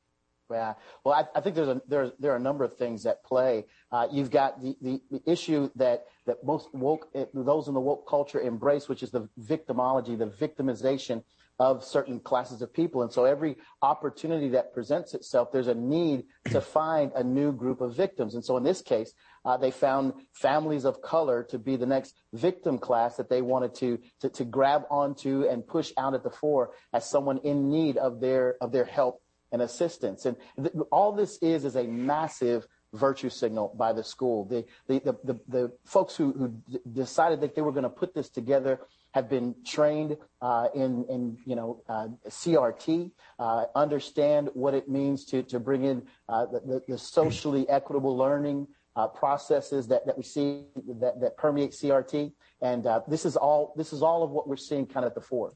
[0.50, 0.74] Yeah.
[1.04, 3.66] Well, I, I think there's a, there, there are a number of things at play.
[3.92, 7.80] Uh, you've got the, the, the, issue that, that most woke, eh, those in the
[7.80, 11.24] woke culture embrace, which is the victimology, the victimization
[11.60, 13.02] of certain classes of people.
[13.02, 17.82] And so every opportunity that presents itself, there's a need to find a new group
[17.82, 18.34] of victims.
[18.34, 22.16] And so in this case, uh, they found families of color to be the next
[22.34, 26.30] victim class that they wanted to, to, to grab onto and push out at the
[26.30, 30.26] fore as someone in need of their, of their help and assistance.
[30.26, 34.46] And th- all this is, is a massive virtue signal by the school.
[34.46, 37.90] The, the, the, the, the folks who, who d- decided that they were going to
[37.90, 38.80] put this together
[39.14, 45.26] have been trained uh, in, in you know uh, CRT, uh, understand what it means
[45.26, 50.24] to to bring in uh, the, the, socially equitable learning uh, processes that, that we
[50.24, 50.64] see
[51.00, 54.58] that, that permeate CRT, and uh, this is all this is all of what we're
[54.58, 55.54] seeing kind of at the fore.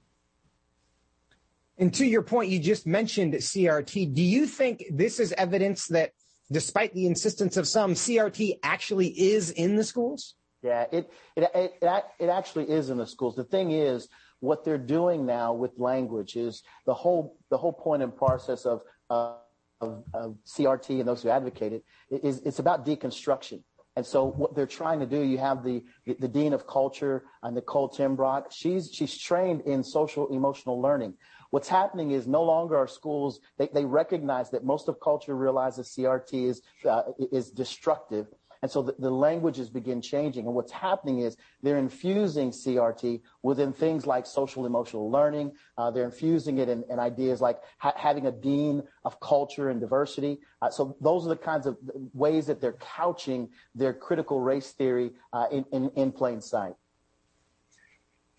[1.78, 4.14] And to your point, you just mentioned CRT.
[4.14, 6.12] Do you think this is evidence that,
[6.52, 10.36] despite the insistence of some, CRT actually is in the schools?
[10.64, 13.36] Yeah, it, it, it, it actually is in the schools.
[13.36, 14.08] The thing is,
[14.40, 18.82] what they're doing now with language is the whole, the whole point and process of,
[19.10, 19.36] uh,
[19.82, 23.62] of, of CRT and those who advocate it is it's about deconstruction.
[23.96, 27.52] And so what they're trying to do, you have the, the, dean of culture, uh,
[27.52, 28.46] Nicole Timbrock.
[28.52, 31.14] She's, she's trained in social emotional learning.
[31.52, 35.96] What's happening is no longer our schools, they, they recognize that most of culture realizes
[35.96, 38.28] CRT is, uh, is destructive
[38.64, 40.46] and so the, the, languages begin changing.
[40.46, 45.52] And what's happening is they're infusing CRT within things like social emotional learning.
[45.78, 49.82] Uh, they're infusing it in, in ideas like ha- having a dean of culture and
[49.82, 50.40] diversity.
[50.62, 51.78] Uh, so those are the kinds of
[52.14, 56.76] ways that they're couching their critical race theory uh, in, in, in plain sight.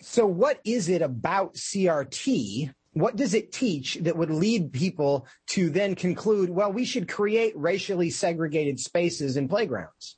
[0.00, 5.68] So what is it about CRT what does it teach that would lead people to
[5.68, 10.16] then conclude, well, we should create racially segregated spaces and playgrounds?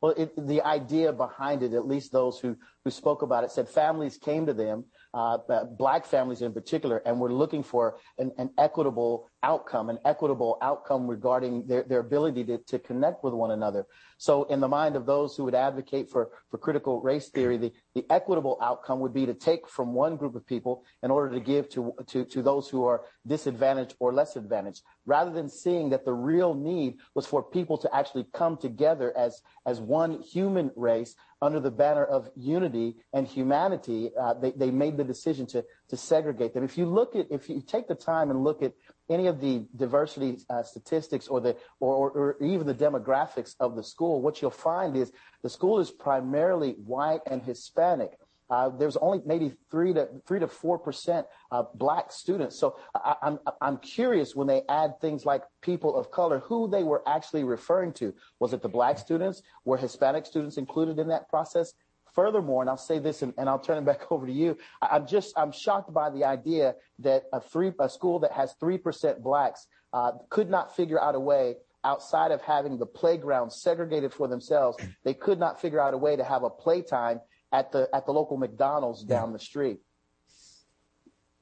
[0.00, 3.68] Well, it, the idea behind it, at least those who, who spoke about it, said
[3.68, 5.38] families came to them, uh,
[5.76, 11.06] black families in particular, and were looking for an, an, equitable outcome, an equitable outcome
[11.06, 13.86] regarding their, their ability to, to connect with one another.
[14.16, 17.72] So in the mind of those who would advocate for, for critical race theory, the,
[17.94, 21.40] the equitable outcome would be to take from one group of people in order to
[21.40, 26.04] give to, to, to those who are disadvantaged or less advantaged, rather than seeing that
[26.04, 31.14] the real need was for people to actually come together as, as one human race
[31.40, 34.10] under the banner of unity and humanity.
[34.20, 36.64] Uh, they, they made the decision to, to segregate them.
[36.64, 38.72] If you look at, if you take the time and look at
[39.08, 43.82] any of the diversity uh, statistics or the or, or, even the demographics of the
[43.82, 48.18] school, what you'll find is the school is primarily white and Hispanic.
[48.50, 52.58] Uh, there's only maybe three to three to four percent uh, black students.
[52.58, 56.82] So I, I'm I'm curious when they add things like people of color, who they
[56.82, 58.14] were actually referring to.
[58.40, 59.42] Was it the black students?
[59.64, 61.74] Were Hispanic students included in that process?
[62.18, 64.58] Furthermore, and I'll say this and, and I'll turn it back over to you.
[64.82, 68.56] I, am just, I'm shocked by the idea that a three, a school that has
[68.60, 71.54] 3% blacks, uh, could not figure out a way
[71.84, 74.78] outside of having the playground segregated for themselves.
[75.04, 77.20] They could not figure out a way to have a playtime
[77.52, 79.78] at the, at the local McDonald's down the street.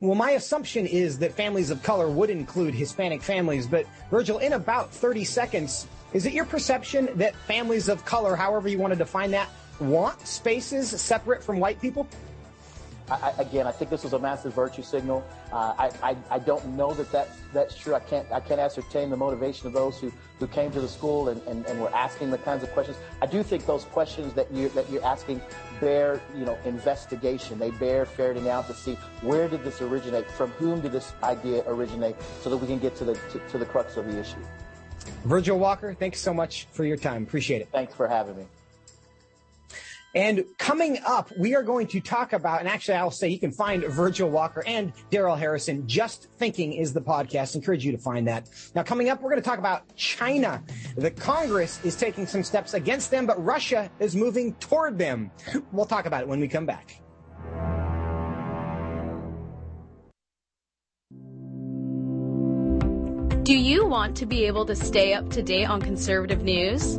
[0.01, 4.53] Well, my assumption is that families of color would include Hispanic families, but Virgil, in
[4.53, 8.99] about 30 seconds, is it your perception that families of color, however you want to
[8.99, 9.49] define that,
[9.81, 12.09] want spaces separate from white people?
[13.09, 15.25] I, again, I think this was a massive virtue signal.
[15.53, 17.95] Uh, I, I, I, don't know that, that that's true.
[17.95, 21.29] I can't I can't ascertain the motivation of those who, who came to the school
[21.29, 22.97] and, and, and were asking the kinds of questions.
[23.23, 25.41] I do think those questions that you that you're asking
[25.81, 27.61] bear you know investigation.
[27.61, 31.63] They bear ferreting out to see where did this originate, from whom did this idea
[31.69, 34.45] originate, so that we can get to the to, to the crux of the issue.
[35.25, 37.23] Virgil Walker, thanks so much for your time.
[37.23, 37.69] Appreciate it.
[37.71, 38.47] Thanks for having me.
[40.17, 43.53] And coming up, we are going to talk about, and actually, I'll say you can
[43.53, 45.87] find Virgil Walker and Darrell Harrison.
[45.87, 47.55] Just Thinking is the podcast.
[47.55, 48.49] Encourage you to find that.
[48.75, 50.65] Now, coming up, we're going to talk about China.
[50.97, 55.31] The Congress is taking some steps against them, but Russia is moving toward them.
[55.71, 57.03] We'll talk about it when we come back.
[63.45, 66.99] Do you want to be able to stay up to date on conservative news?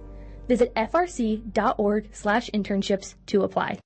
[0.51, 3.79] Visit frc.org/internships to apply.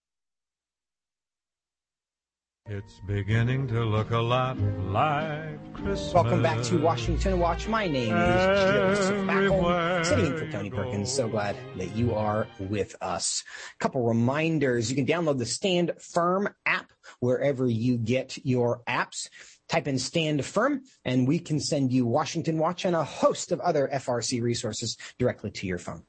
[2.67, 6.11] It's beginning to look a lot like Christmas.
[6.11, 7.67] Welcome back to Washington Watch.
[7.67, 11.13] My name is Joseph Backholm, sitting in for Tony Perkins.
[11.13, 13.43] So glad that you are with us.
[13.75, 14.89] A couple reminders.
[14.89, 19.29] You can download the Stand Firm app wherever you get your apps.
[19.67, 23.59] Type in Stand Firm and we can send you Washington Watch and a host of
[23.59, 26.03] other FRC resources directly to your phone.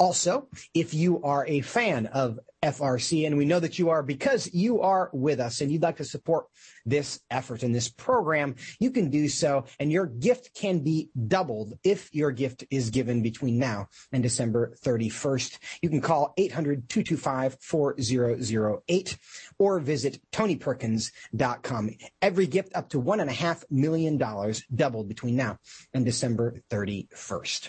[0.00, 4.48] Also, if you are a fan of FRC, and we know that you are because
[4.54, 6.46] you are with us and you'd like to support
[6.86, 11.74] this effort and this program, you can do so, and your gift can be doubled
[11.84, 15.58] if your gift is given between now and December 31st.
[15.82, 19.18] You can call 800-225-4008
[19.58, 21.90] or visit tonyperkins.com.
[22.22, 25.58] Every gift up to one and a half million dollars doubled between now
[25.92, 27.68] and December 31st.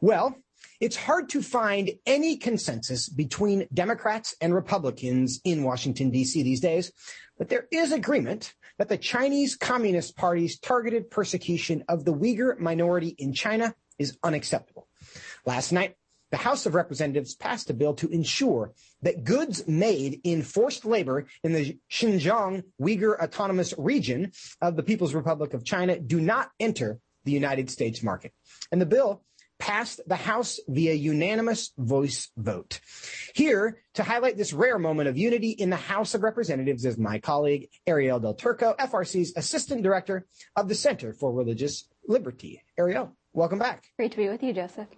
[0.00, 0.34] Well,
[0.80, 6.42] it's hard to find any consensus between Democrats and Republicans in Washington, D.C.
[6.42, 6.90] these days,
[7.38, 13.14] but there is agreement that the Chinese Communist Party's targeted persecution of the Uyghur minority
[13.18, 14.88] in China is unacceptable.
[15.44, 15.96] Last night,
[16.30, 18.72] the House of Representatives passed a bill to ensure
[19.02, 25.12] that goods made in forced labor in the Xinjiang Uyghur Autonomous Region of the People's
[25.12, 28.32] Republic of China do not enter the United States market.
[28.72, 29.22] And the bill
[29.60, 32.80] passed the House via unanimous voice vote.
[33.34, 37.20] Here to highlight this rare moment of unity in the House of Representatives is my
[37.20, 42.62] colleague Ariel Del Turco, FRC's Assistant Director of the Center for Religious Liberty.
[42.78, 43.84] Ariel, welcome back.
[43.96, 44.88] Great to be with you, Joseph.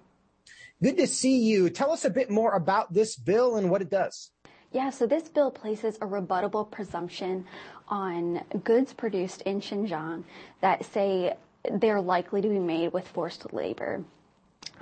[0.82, 1.68] Good to see you.
[1.68, 4.30] Tell us a bit more about this bill and what it does.
[4.72, 7.44] Yeah, so this bill places a rebuttable presumption
[7.88, 10.24] on goods produced in Xinjiang
[10.62, 11.34] that say
[11.70, 14.02] they're likely to be made with forced labor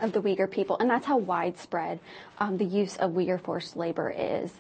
[0.00, 2.00] of the Uyghur people, and that's how widespread
[2.38, 4.52] um, the use of Uyghur forced labor is.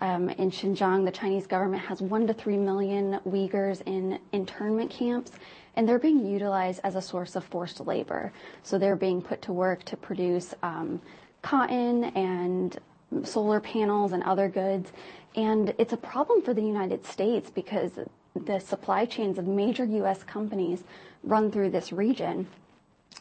[0.00, 5.32] Um, in Xinjiang, the Chinese government has one to three million Uyghurs in internment camps,
[5.76, 8.32] and they're being utilized as a source of forced labor.
[8.62, 11.00] So they're being put to work to produce um,
[11.42, 12.78] cotton and
[13.24, 14.92] solar panels and other goods.
[15.36, 17.92] And it's a problem for the United States because
[18.34, 20.22] the supply chains of major U.S.
[20.22, 20.84] companies
[21.24, 22.46] run through this region.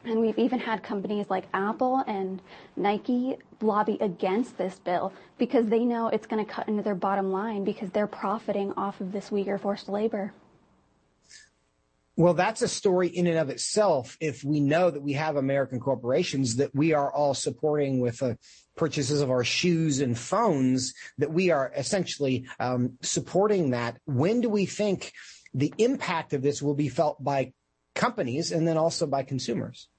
[0.06, 2.41] And we've even had companies like Apple and
[2.76, 7.32] Nike lobby against this bill because they know it's going to cut into their bottom
[7.32, 10.34] line because they're profiting off of this Uyghur forced labor.
[12.16, 14.18] Well, that's a story in and of itself.
[14.20, 18.34] If we know that we have American corporations that we are all supporting with uh,
[18.76, 24.00] purchases of our shoes and phones, that we are essentially um, supporting that.
[24.06, 25.12] When do we think
[25.54, 27.54] the impact of this will be felt by
[27.98, 29.89] companies and then also by consumers?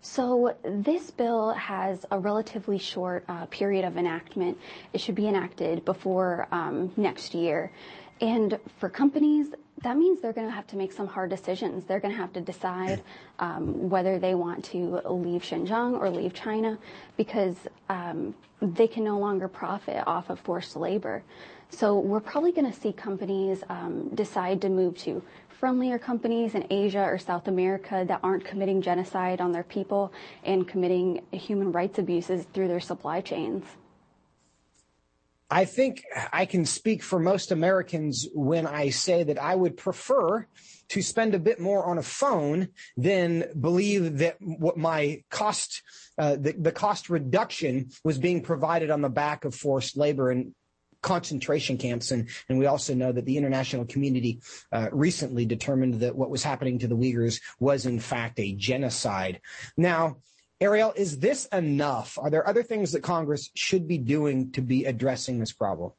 [0.00, 4.58] So this bill has a relatively short uh, period of enactment.
[4.92, 7.72] It should be enacted before um, next year.
[8.20, 9.48] And for companies,
[9.82, 11.84] that means they're going to have to make some hard decisions.
[11.84, 13.02] They're going to have to decide
[13.40, 16.78] um, whether they want to leave Xinjiang or leave China
[17.16, 17.56] because
[17.88, 21.22] um, they can no longer profit off of forced labor.
[21.68, 25.22] So we're probably going to see companies um, decide to move to
[25.58, 30.12] friendlier companies in Asia or South America that aren't committing genocide on their people
[30.44, 33.64] and committing human rights abuses through their supply chains.
[35.48, 36.02] I think
[36.32, 40.46] I can speak for most Americans when I say that I would prefer
[40.88, 45.82] to spend a bit more on a phone than believe that what my cost,
[46.18, 50.52] uh, the, the cost reduction was being provided on the back of forced labor and
[51.02, 52.10] concentration camps.
[52.10, 54.40] And, and we also know that the international community
[54.72, 59.40] uh, recently determined that what was happening to the Uyghurs was in fact a genocide.
[59.76, 60.16] Now,
[60.60, 62.18] Ariel, is this enough?
[62.18, 65.92] Are there other things that Congress should be doing to be addressing this problem?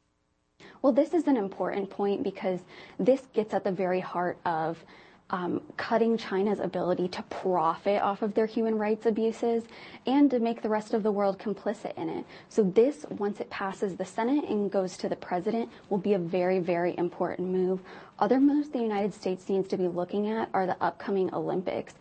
[0.82, 2.60] Well, this is an important point because
[3.00, 4.84] this gets at the very heart of
[5.30, 9.64] um, cutting China's ability to profit off of their human rights abuses
[10.06, 12.26] and to make the rest of the world complicit in it.
[12.50, 16.20] So this, once it passes the Senate and goes to the president, will be a
[16.20, 17.82] very, very important move.
[18.20, 21.96] Other moves the United States needs to be looking at are the upcoming Olympics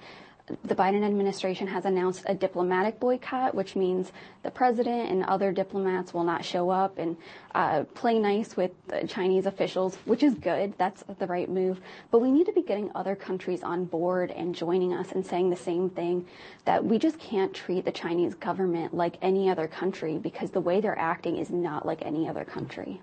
[0.64, 4.12] the Biden administration has announced a diplomatic boycott, which means
[4.44, 7.16] the president and other diplomats will not show up and
[7.54, 8.70] uh, play nice with
[9.08, 10.74] Chinese officials, which is good.
[10.78, 11.80] That's the right move.
[12.12, 15.50] But we need to be getting other countries on board and joining us and saying
[15.50, 16.26] the same thing
[16.64, 20.80] that we just can't treat the Chinese government like any other country because the way
[20.80, 23.00] they're acting is not like any other country.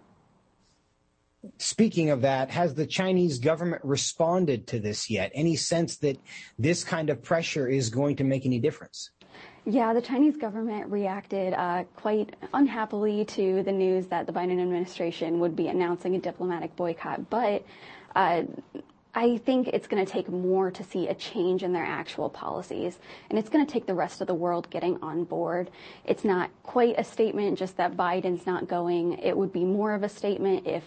[1.58, 5.32] Speaking of that, has the Chinese government responded to this yet?
[5.34, 6.18] Any sense that
[6.58, 9.12] this kind of pressure is going to make any difference?
[9.66, 15.40] Yeah, the Chinese government reacted uh, quite unhappily to the news that the Biden administration
[15.40, 17.30] would be announcing a diplomatic boycott.
[17.30, 17.66] But
[18.16, 18.44] uh,
[19.16, 23.00] I think it's going to take more to see a change in their actual policies.
[23.30, 25.70] And it's going to take the rest of the world getting on board.
[26.04, 29.20] It's not quite a statement just that Biden's not going.
[29.20, 30.84] It would be more of a statement if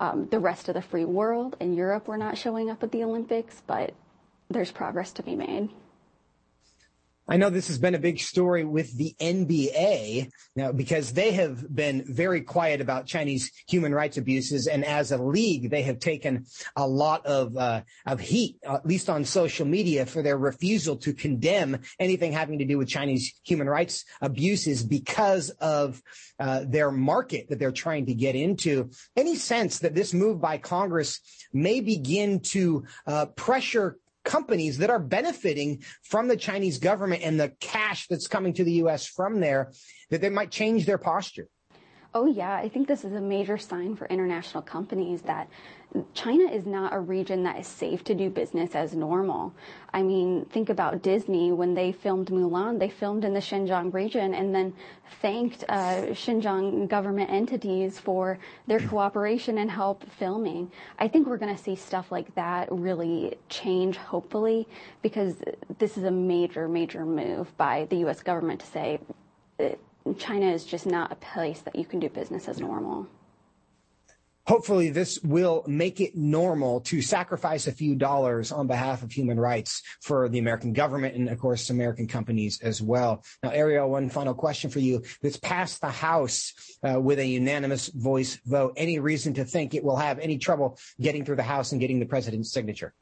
[0.00, 3.02] um, the rest of the free world and Europe were not showing up at the
[3.02, 3.94] Olympics, but
[4.48, 5.70] there's progress to be made.
[7.30, 11.74] I know this has been a big story with the NBA now because they have
[11.74, 16.46] been very quiet about Chinese human rights abuses, and as a league, they have taken
[16.74, 21.12] a lot of uh, of heat, at least on social media, for their refusal to
[21.12, 26.02] condemn anything having to do with Chinese human rights abuses because of
[26.40, 28.90] uh, their market that they're trying to get into.
[29.16, 31.20] Any sense that this move by Congress
[31.52, 37.52] may begin to uh, pressure companies that are benefiting from the Chinese government and the
[37.60, 39.06] cash that's coming to the U.S.
[39.06, 39.72] from there,
[40.10, 41.48] that they might change their posture.
[42.14, 42.54] Oh, yeah.
[42.54, 45.48] I think this is a major sign for international companies that
[46.12, 49.54] China is not a region that is safe to do business as normal.
[49.94, 54.34] I mean, think about Disney when they filmed Mulan, they filmed in the Xinjiang region
[54.34, 54.74] and then
[55.22, 60.70] thanked uh, Xinjiang government entities for their cooperation and help filming.
[60.98, 64.68] I think we're going to see stuff like that really change, hopefully,
[65.00, 65.36] because
[65.78, 68.22] this is a major, major move by the U.S.
[68.22, 69.00] government to say
[69.58, 69.70] uh,
[70.18, 73.06] China is just not a place that you can do business as normal
[74.48, 79.38] hopefully this will make it normal to sacrifice a few dollars on behalf of human
[79.38, 83.22] rights for the American government and of course American companies as well.
[83.42, 85.02] Now, Ariel, one final question for you.
[85.20, 88.72] It's passed the House uh, with a unanimous voice vote.
[88.78, 92.00] Any reason to think it will have any trouble getting through the House and getting
[92.00, 92.94] the president's signature?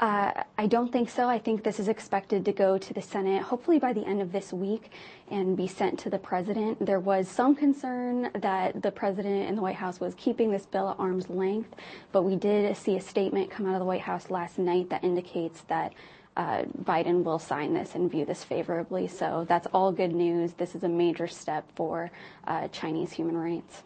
[0.00, 1.28] Uh, I don't think so.
[1.28, 4.32] I think this is expected to go to the Senate hopefully by the end of
[4.32, 4.90] this week
[5.30, 6.84] and be sent to the president.
[6.84, 10.90] There was some concern that the president and the White House was keeping this bill
[10.90, 11.76] at arm's length,
[12.10, 15.04] but we did see a statement come out of the White House last night that
[15.04, 15.92] indicates that
[16.36, 19.06] uh, Biden will sign this and view this favorably.
[19.06, 20.54] So that's all good news.
[20.54, 22.10] This is a major step for
[22.48, 23.84] uh, Chinese human rights.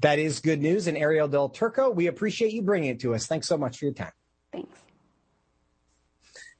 [0.00, 0.88] That is good news.
[0.88, 3.26] And Ariel Del Turco, we appreciate you bringing it to us.
[3.26, 4.10] Thanks so much for your time.
[4.52, 4.78] Thanks.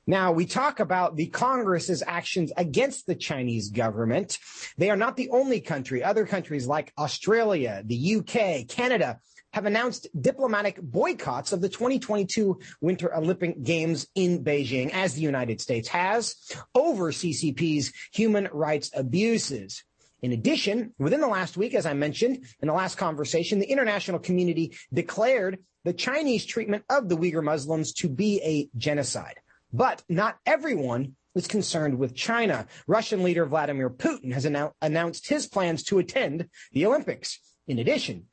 [0.07, 4.39] Now, we talk about the Congress's actions against the Chinese government.
[4.79, 6.03] They are not the only country.
[6.03, 9.21] Other countries like Australia, the UK, Canada
[9.53, 15.61] have announced diplomatic boycotts of the 2022 Winter Olympic Games in Beijing, as the United
[15.61, 16.37] States has,
[16.75, 19.85] over CCP's human rights abuses.
[20.23, 24.19] In addition, within the last week, as I mentioned in the last conversation, the international
[24.19, 25.59] community declared
[25.89, 29.37] the Chinese treatment of the Uyghur Muslims to be a genocide.
[29.73, 32.67] But not everyone is concerned with China.
[32.87, 37.41] Russian leader Vladimir Putin has annou- announced his plans to attend the Olympics.
[37.67, 38.27] In addition,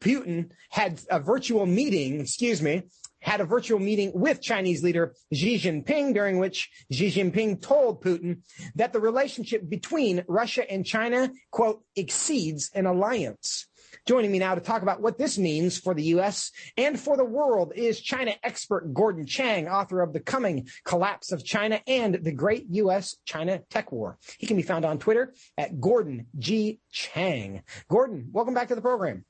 [0.00, 2.84] Putin had a virtual meeting, excuse me,
[3.18, 8.42] had a virtual meeting with Chinese leader Xi Jinping, during which Xi Jinping told Putin
[8.76, 13.66] that the relationship between Russia and China, quote, exceeds an alliance.
[14.04, 16.50] Joining me now to talk about what this means for the U.S.
[16.76, 21.44] and for the world is China expert Gordon Chang, author of The Coming Collapse of
[21.44, 23.16] China and the Great U.S.
[23.24, 24.18] China Tech War.
[24.38, 26.80] He can be found on Twitter at Gordon G.
[26.90, 27.62] Chang.
[27.88, 29.24] Gordon, welcome back to the program.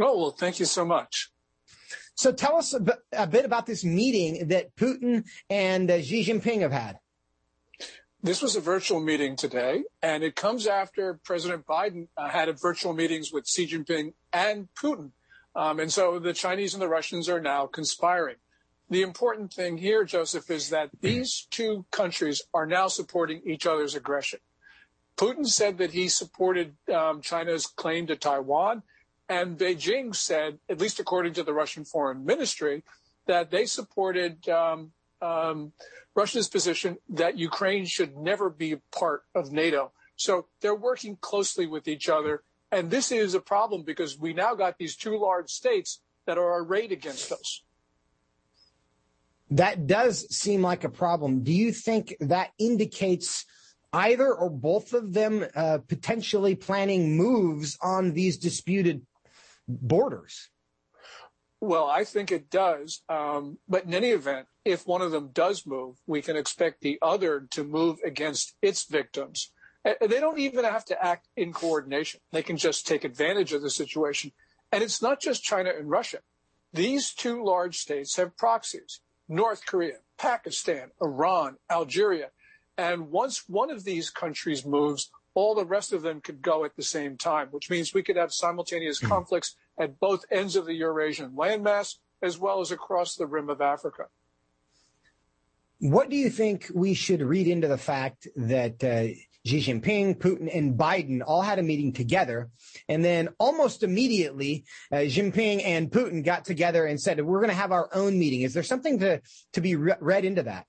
[0.00, 1.30] Oh, well, thank you so much.
[2.14, 6.98] So tell us a bit, about this meeting that Putin and Xi Jinping have had.
[8.20, 12.92] This was a virtual meeting today, and it comes after President Biden uh, had virtual
[12.92, 15.12] meetings with Xi Jinping and Putin.
[15.54, 18.36] Um, and so the Chinese and the Russians are now conspiring.
[18.90, 23.94] The important thing here, Joseph, is that these two countries are now supporting each other's
[23.94, 24.40] aggression.
[25.16, 28.82] Putin said that he supported um, China's claim to Taiwan,
[29.28, 32.82] and Beijing said, at least according to the Russian Foreign Ministry,
[33.26, 34.90] that they supported um,
[35.20, 35.72] um,
[36.14, 39.92] Russia's position that Ukraine should never be part of NATO.
[40.16, 42.42] So they're working closely with each other.
[42.70, 46.62] And this is a problem because we now got these two large states that are
[46.62, 47.62] arrayed against us.
[49.50, 51.42] That does seem like a problem.
[51.42, 53.46] Do you think that indicates
[53.92, 59.06] either or both of them uh, potentially planning moves on these disputed
[59.66, 60.50] borders?
[61.60, 63.02] Well, I think it does.
[63.08, 66.98] Um, but in any event, if one of them does move, we can expect the
[67.00, 69.50] other to move against its victims.
[69.82, 72.20] They don't even have to act in coordination.
[72.32, 74.32] They can just take advantage of the situation.
[74.70, 76.18] And it's not just China and Russia.
[76.74, 82.28] These two large states have proxies North Korea, Pakistan, Iran, Algeria.
[82.76, 86.76] And once one of these countries moves, all the rest of them could go at
[86.76, 89.08] the same time, which means we could have simultaneous mm-hmm.
[89.08, 93.62] conflicts at both ends of the Eurasian landmass as well as across the rim of
[93.62, 94.08] Africa.
[95.80, 99.14] What do you think we should read into the fact that uh,
[99.46, 102.50] Xi Jinping, Putin, and Biden all had a meeting together,
[102.88, 107.54] and then almost immediately, uh, Jinping and Putin got together and said, "We're going to
[107.54, 109.20] have our own meeting." Is there something to
[109.52, 110.66] to be re- read into that?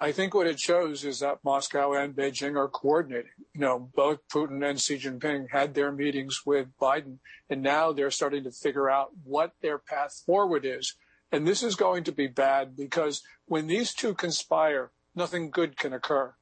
[0.00, 3.32] I think what it shows is that Moscow and Beijing are coordinating.
[3.54, 7.18] You know, both Putin and Xi Jinping had their meetings with Biden,
[7.50, 10.94] and now they're starting to figure out what their path forward is.
[11.30, 15.92] And this is going to be bad because when these two conspire, nothing good can
[15.92, 16.34] occur.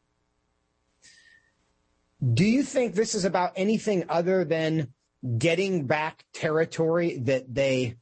[2.32, 4.92] Do you think this is about anything other than
[5.38, 7.96] getting back territory that they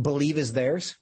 [0.00, 0.96] believe is theirs?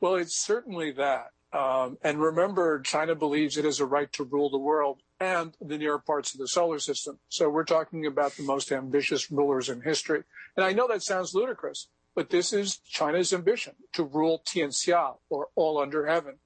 [0.00, 1.30] Well, it's certainly that.
[1.52, 5.78] Um, and remember, China believes it has a right to rule the world and the
[5.78, 7.18] near parts of the solar system.
[7.28, 10.22] So we're talking about the most ambitious rulers in history.
[10.56, 15.48] And I know that sounds ludicrous, but this is China's ambition to rule Tianxia or
[15.54, 16.36] all under heaven,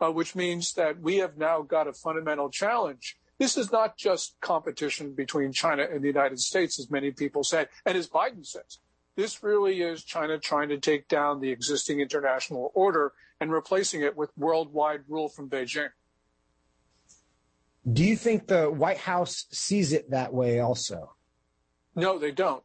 [0.00, 3.16] uh, which means that we have now got a fundamental challenge.
[3.38, 7.66] This is not just competition between China and the United States, as many people say,
[7.86, 8.80] and as Biden says.
[9.14, 14.16] This really is China trying to take down the existing international order and replacing it
[14.16, 15.90] with worldwide rule from Beijing.
[17.90, 21.14] Do you think the White House sees it that way also?
[21.94, 22.64] No, they don't.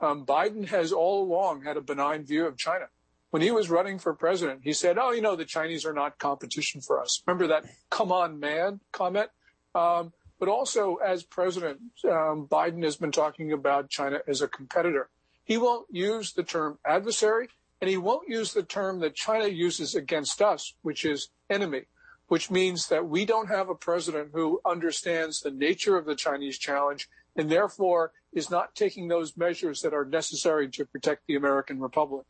[0.00, 2.86] Um, Biden has all along had a benign view of China.
[3.30, 6.18] When he was running for president, he said, Oh, you know, the Chinese are not
[6.18, 7.22] competition for us.
[7.26, 9.30] Remember that come on, man comment?
[9.74, 15.08] Um, but also, as president, um, Biden has been talking about China as a competitor.
[15.44, 17.48] He won't use the term adversary,
[17.80, 21.82] and he won't use the term that China uses against us, which is enemy,
[22.28, 26.58] which means that we don't have a president who understands the nature of the Chinese
[26.58, 31.80] challenge and therefore is not taking those measures that are necessary to protect the American
[31.80, 32.26] Republic.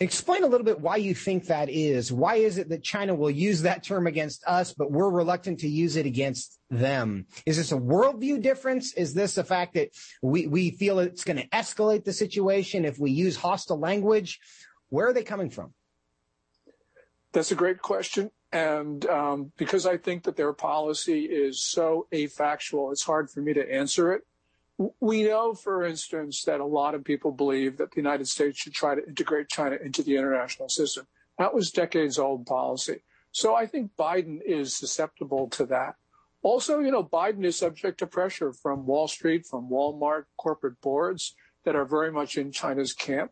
[0.00, 2.10] Explain a little bit why you think that is.
[2.10, 5.68] Why is it that China will use that term against us, but we're reluctant to
[5.68, 7.26] use it against them?
[7.46, 8.94] Is this a worldview difference?
[8.94, 12.98] Is this the fact that we, we feel it's going to escalate the situation if
[12.98, 14.40] we use hostile language?
[14.88, 15.72] Where are they coming from?
[17.32, 18.30] That's a great question.
[18.52, 23.54] And um, because I think that their policy is so afactual, it's hard for me
[23.54, 24.22] to answer it.
[25.00, 28.74] We know, for instance, that a lot of people believe that the United States should
[28.74, 31.06] try to integrate China into the international system.
[31.38, 33.02] That was decades old policy.
[33.30, 35.94] So I think Biden is susceptible to that.
[36.42, 41.34] Also, you know, Biden is subject to pressure from Wall Street, from Walmart corporate boards
[41.64, 43.30] that are very much in China's camp.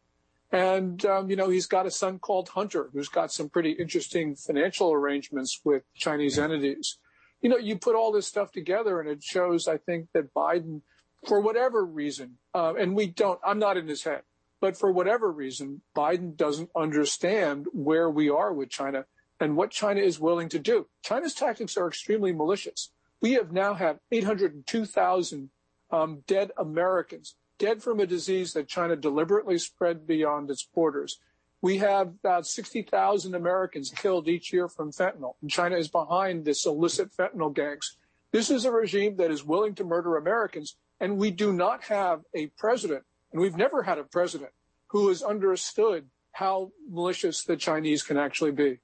[0.52, 4.34] And, um, you know, he's got a son called Hunter who's got some pretty interesting
[4.34, 6.98] financial arrangements with Chinese entities.
[7.40, 10.82] You know, you put all this stuff together and it shows, I think, that Biden,
[11.26, 14.22] for whatever reason, uh, and we don't, I'm not in his head,
[14.60, 19.06] but for whatever reason, Biden doesn't understand where we are with China
[19.38, 20.86] and what China is willing to do.
[21.02, 22.90] China's tactics are extremely malicious.
[23.22, 25.50] We have now had 802,000
[25.90, 31.20] um, dead Americans dead from a disease that China deliberately spread beyond its borders.
[31.62, 36.64] We have about 60,000 Americans killed each year from fentanyl, and China is behind this
[36.64, 37.98] illicit fentanyl gangs.
[38.32, 42.22] This is a regime that is willing to murder Americans, and we do not have
[42.34, 44.52] a president, and we've never had a president
[44.88, 48.78] who has understood how malicious the Chinese can actually be.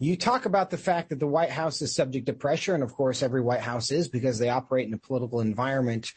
[0.00, 2.92] You talk about the fact that the White House is subject to pressure, and of
[2.94, 6.10] course, every White House is because they operate in a political environment.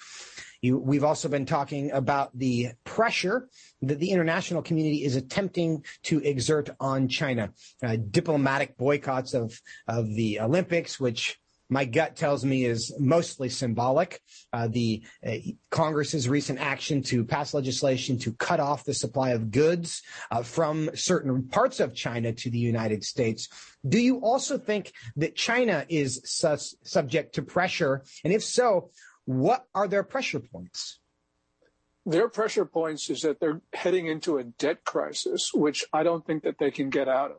[0.61, 3.49] You, we've also been talking about the pressure
[3.81, 7.51] that the international community is attempting to exert on China.
[7.83, 11.39] Uh, diplomatic boycotts of, of the Olympics, which
[11.71, 14.21] my gut tells me is mostly symbolic.
[14.51, 15.35] Uh, the uh,
[15.69, 20.89] Congress's recent action to pass legislation to cut off the supply of goods uh, from
[20.93, 23.47] certain parts of China to the United States.
[23.87, 26.21] Do you also think that China is
[26.83, 28.03] subject to pressure?
[28.25, 28.91] And if so,
[29.39, 30.99] what are their pressure points?
[32.05, 36.43] Their pressure points is that they're heading into a debt crisis, which I don't think
[36.43, 37.37] that they can get out of.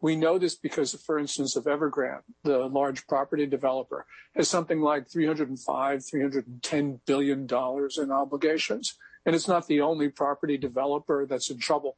[0.00, 4.06] We know this because, for instance, of Evergrande, the large property developer,
[4.36, 10.58] has something like 305, 310 billion dollars in obligations, and it's not the only property
[10.58, 11.96] developer that's in trouble.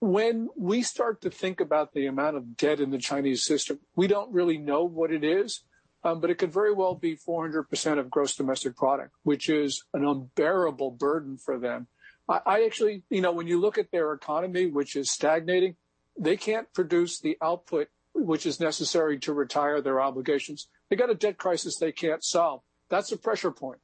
[0.00, 4.06] When we start to think about the amount of debt in the Chinese system, we
[4.06, 5.62] don't really know what it is
[6.04, 10.06] Um, but it could very well be 400% of gross domestic product, which is an
[10.06, 11.88] unbearable burden for them.
[12.28, 15.76] I, I actually, you know, when you look at their economy, which is stagnating,
[16.18, 17.88] they can't produce the output
[18.24, 20.68] which is necessary to retire their obligations.
[20.88, 22.62] They got a debt crisis they can't solve.
[22.88, 23.78] That's a pressure point.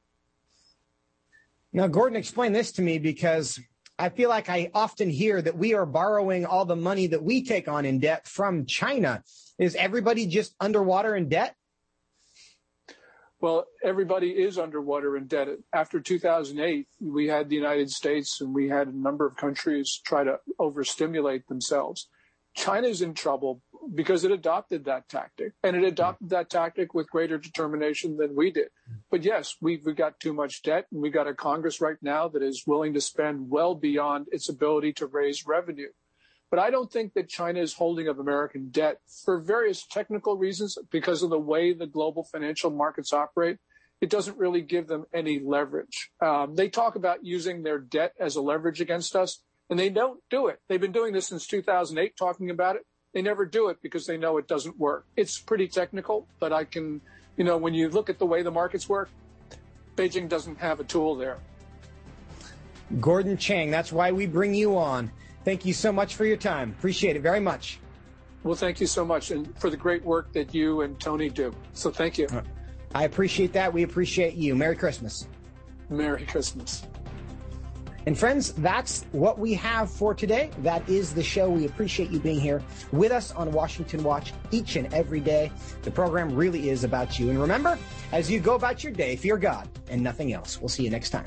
[1.72, 3.58] Now, Gordon, explain this to me because
[3.98, 7.44] I feel like I often hear that we are borrowing all the money that we
[7.44, 9.22] take on in debt from China.
[9.58, 11.56] Is everybody just underwater in debt?
[13.42, 15.64] Well, everybody is underwater indebted.
[15.72, 20.22] After 2008, we had the United States and we had a number of countries try
[20.22, 22.06] to overstimulate themselves.
[22.54, 23.60] China is in trouble
[23.96, 28.52] because it adopted that tactic and it adopted that tactic with greater determination than we
[28.52, 28.68] did.
[29.10, 32.28] But yes, we've, we've got too much debt and we've got a Congress right now
[32.28, 35.88] that is willing to spend well beyond its ability to raise revenue.
[36.52, 40.76] But I don't think that China is holding of American debt for various technical reasons
[40.90, 43.56] because of the way the global financial markets operate.
[44.02, 46.10] It doesn't really give them any leverage.
[46.20, 50.20] Um, they talk about using their debt as a leverage against us, and they don't
[50.28, 50.60] do it.
[50.68, 52.82] They've been doing this since 2008, talking about it.
[53.14, 55.06] They never do it because they know it doesn't work.
[55.16, 57.00] It's pretty technical, but I can,
[57.38, 59.08] you know, when you look at the way the markets work,
[59.96, 61.38] Beijing doesn't have a tool there.
[63.00, 65.10] Gordon Chang, that's why we bring you on.
[65.44, 66.70] Thank you so much for your time.
[66.78, 67.78] Appreciate it very much.
[68.44, 71.54] Well, thank you so much and for the great work that you and Tony do.
[71.74, 72.26] So thank you.
[72.26, 72.42] Uh,
[72.94, 73.72] I appreciate that.
[73.72, 74.54] We appreciate you.
[74.54, 75.28] Merry Christmas.
[75.88, 76.82] Merry Christmas.
[78.04, 80.50] And friends, that's what we have for today.
[80.58, 81.48] That is the show.
[81.48, 85.52] We appreciate you being here with us on Washington Watch each and every day.
[85.82, 87.30] The program really is about you.
[87.30, 87.78] And remember,
[88.10, 90.60] as you go about your day, fear God and nothing else.
[90.60, 91.26] We'll see you next time.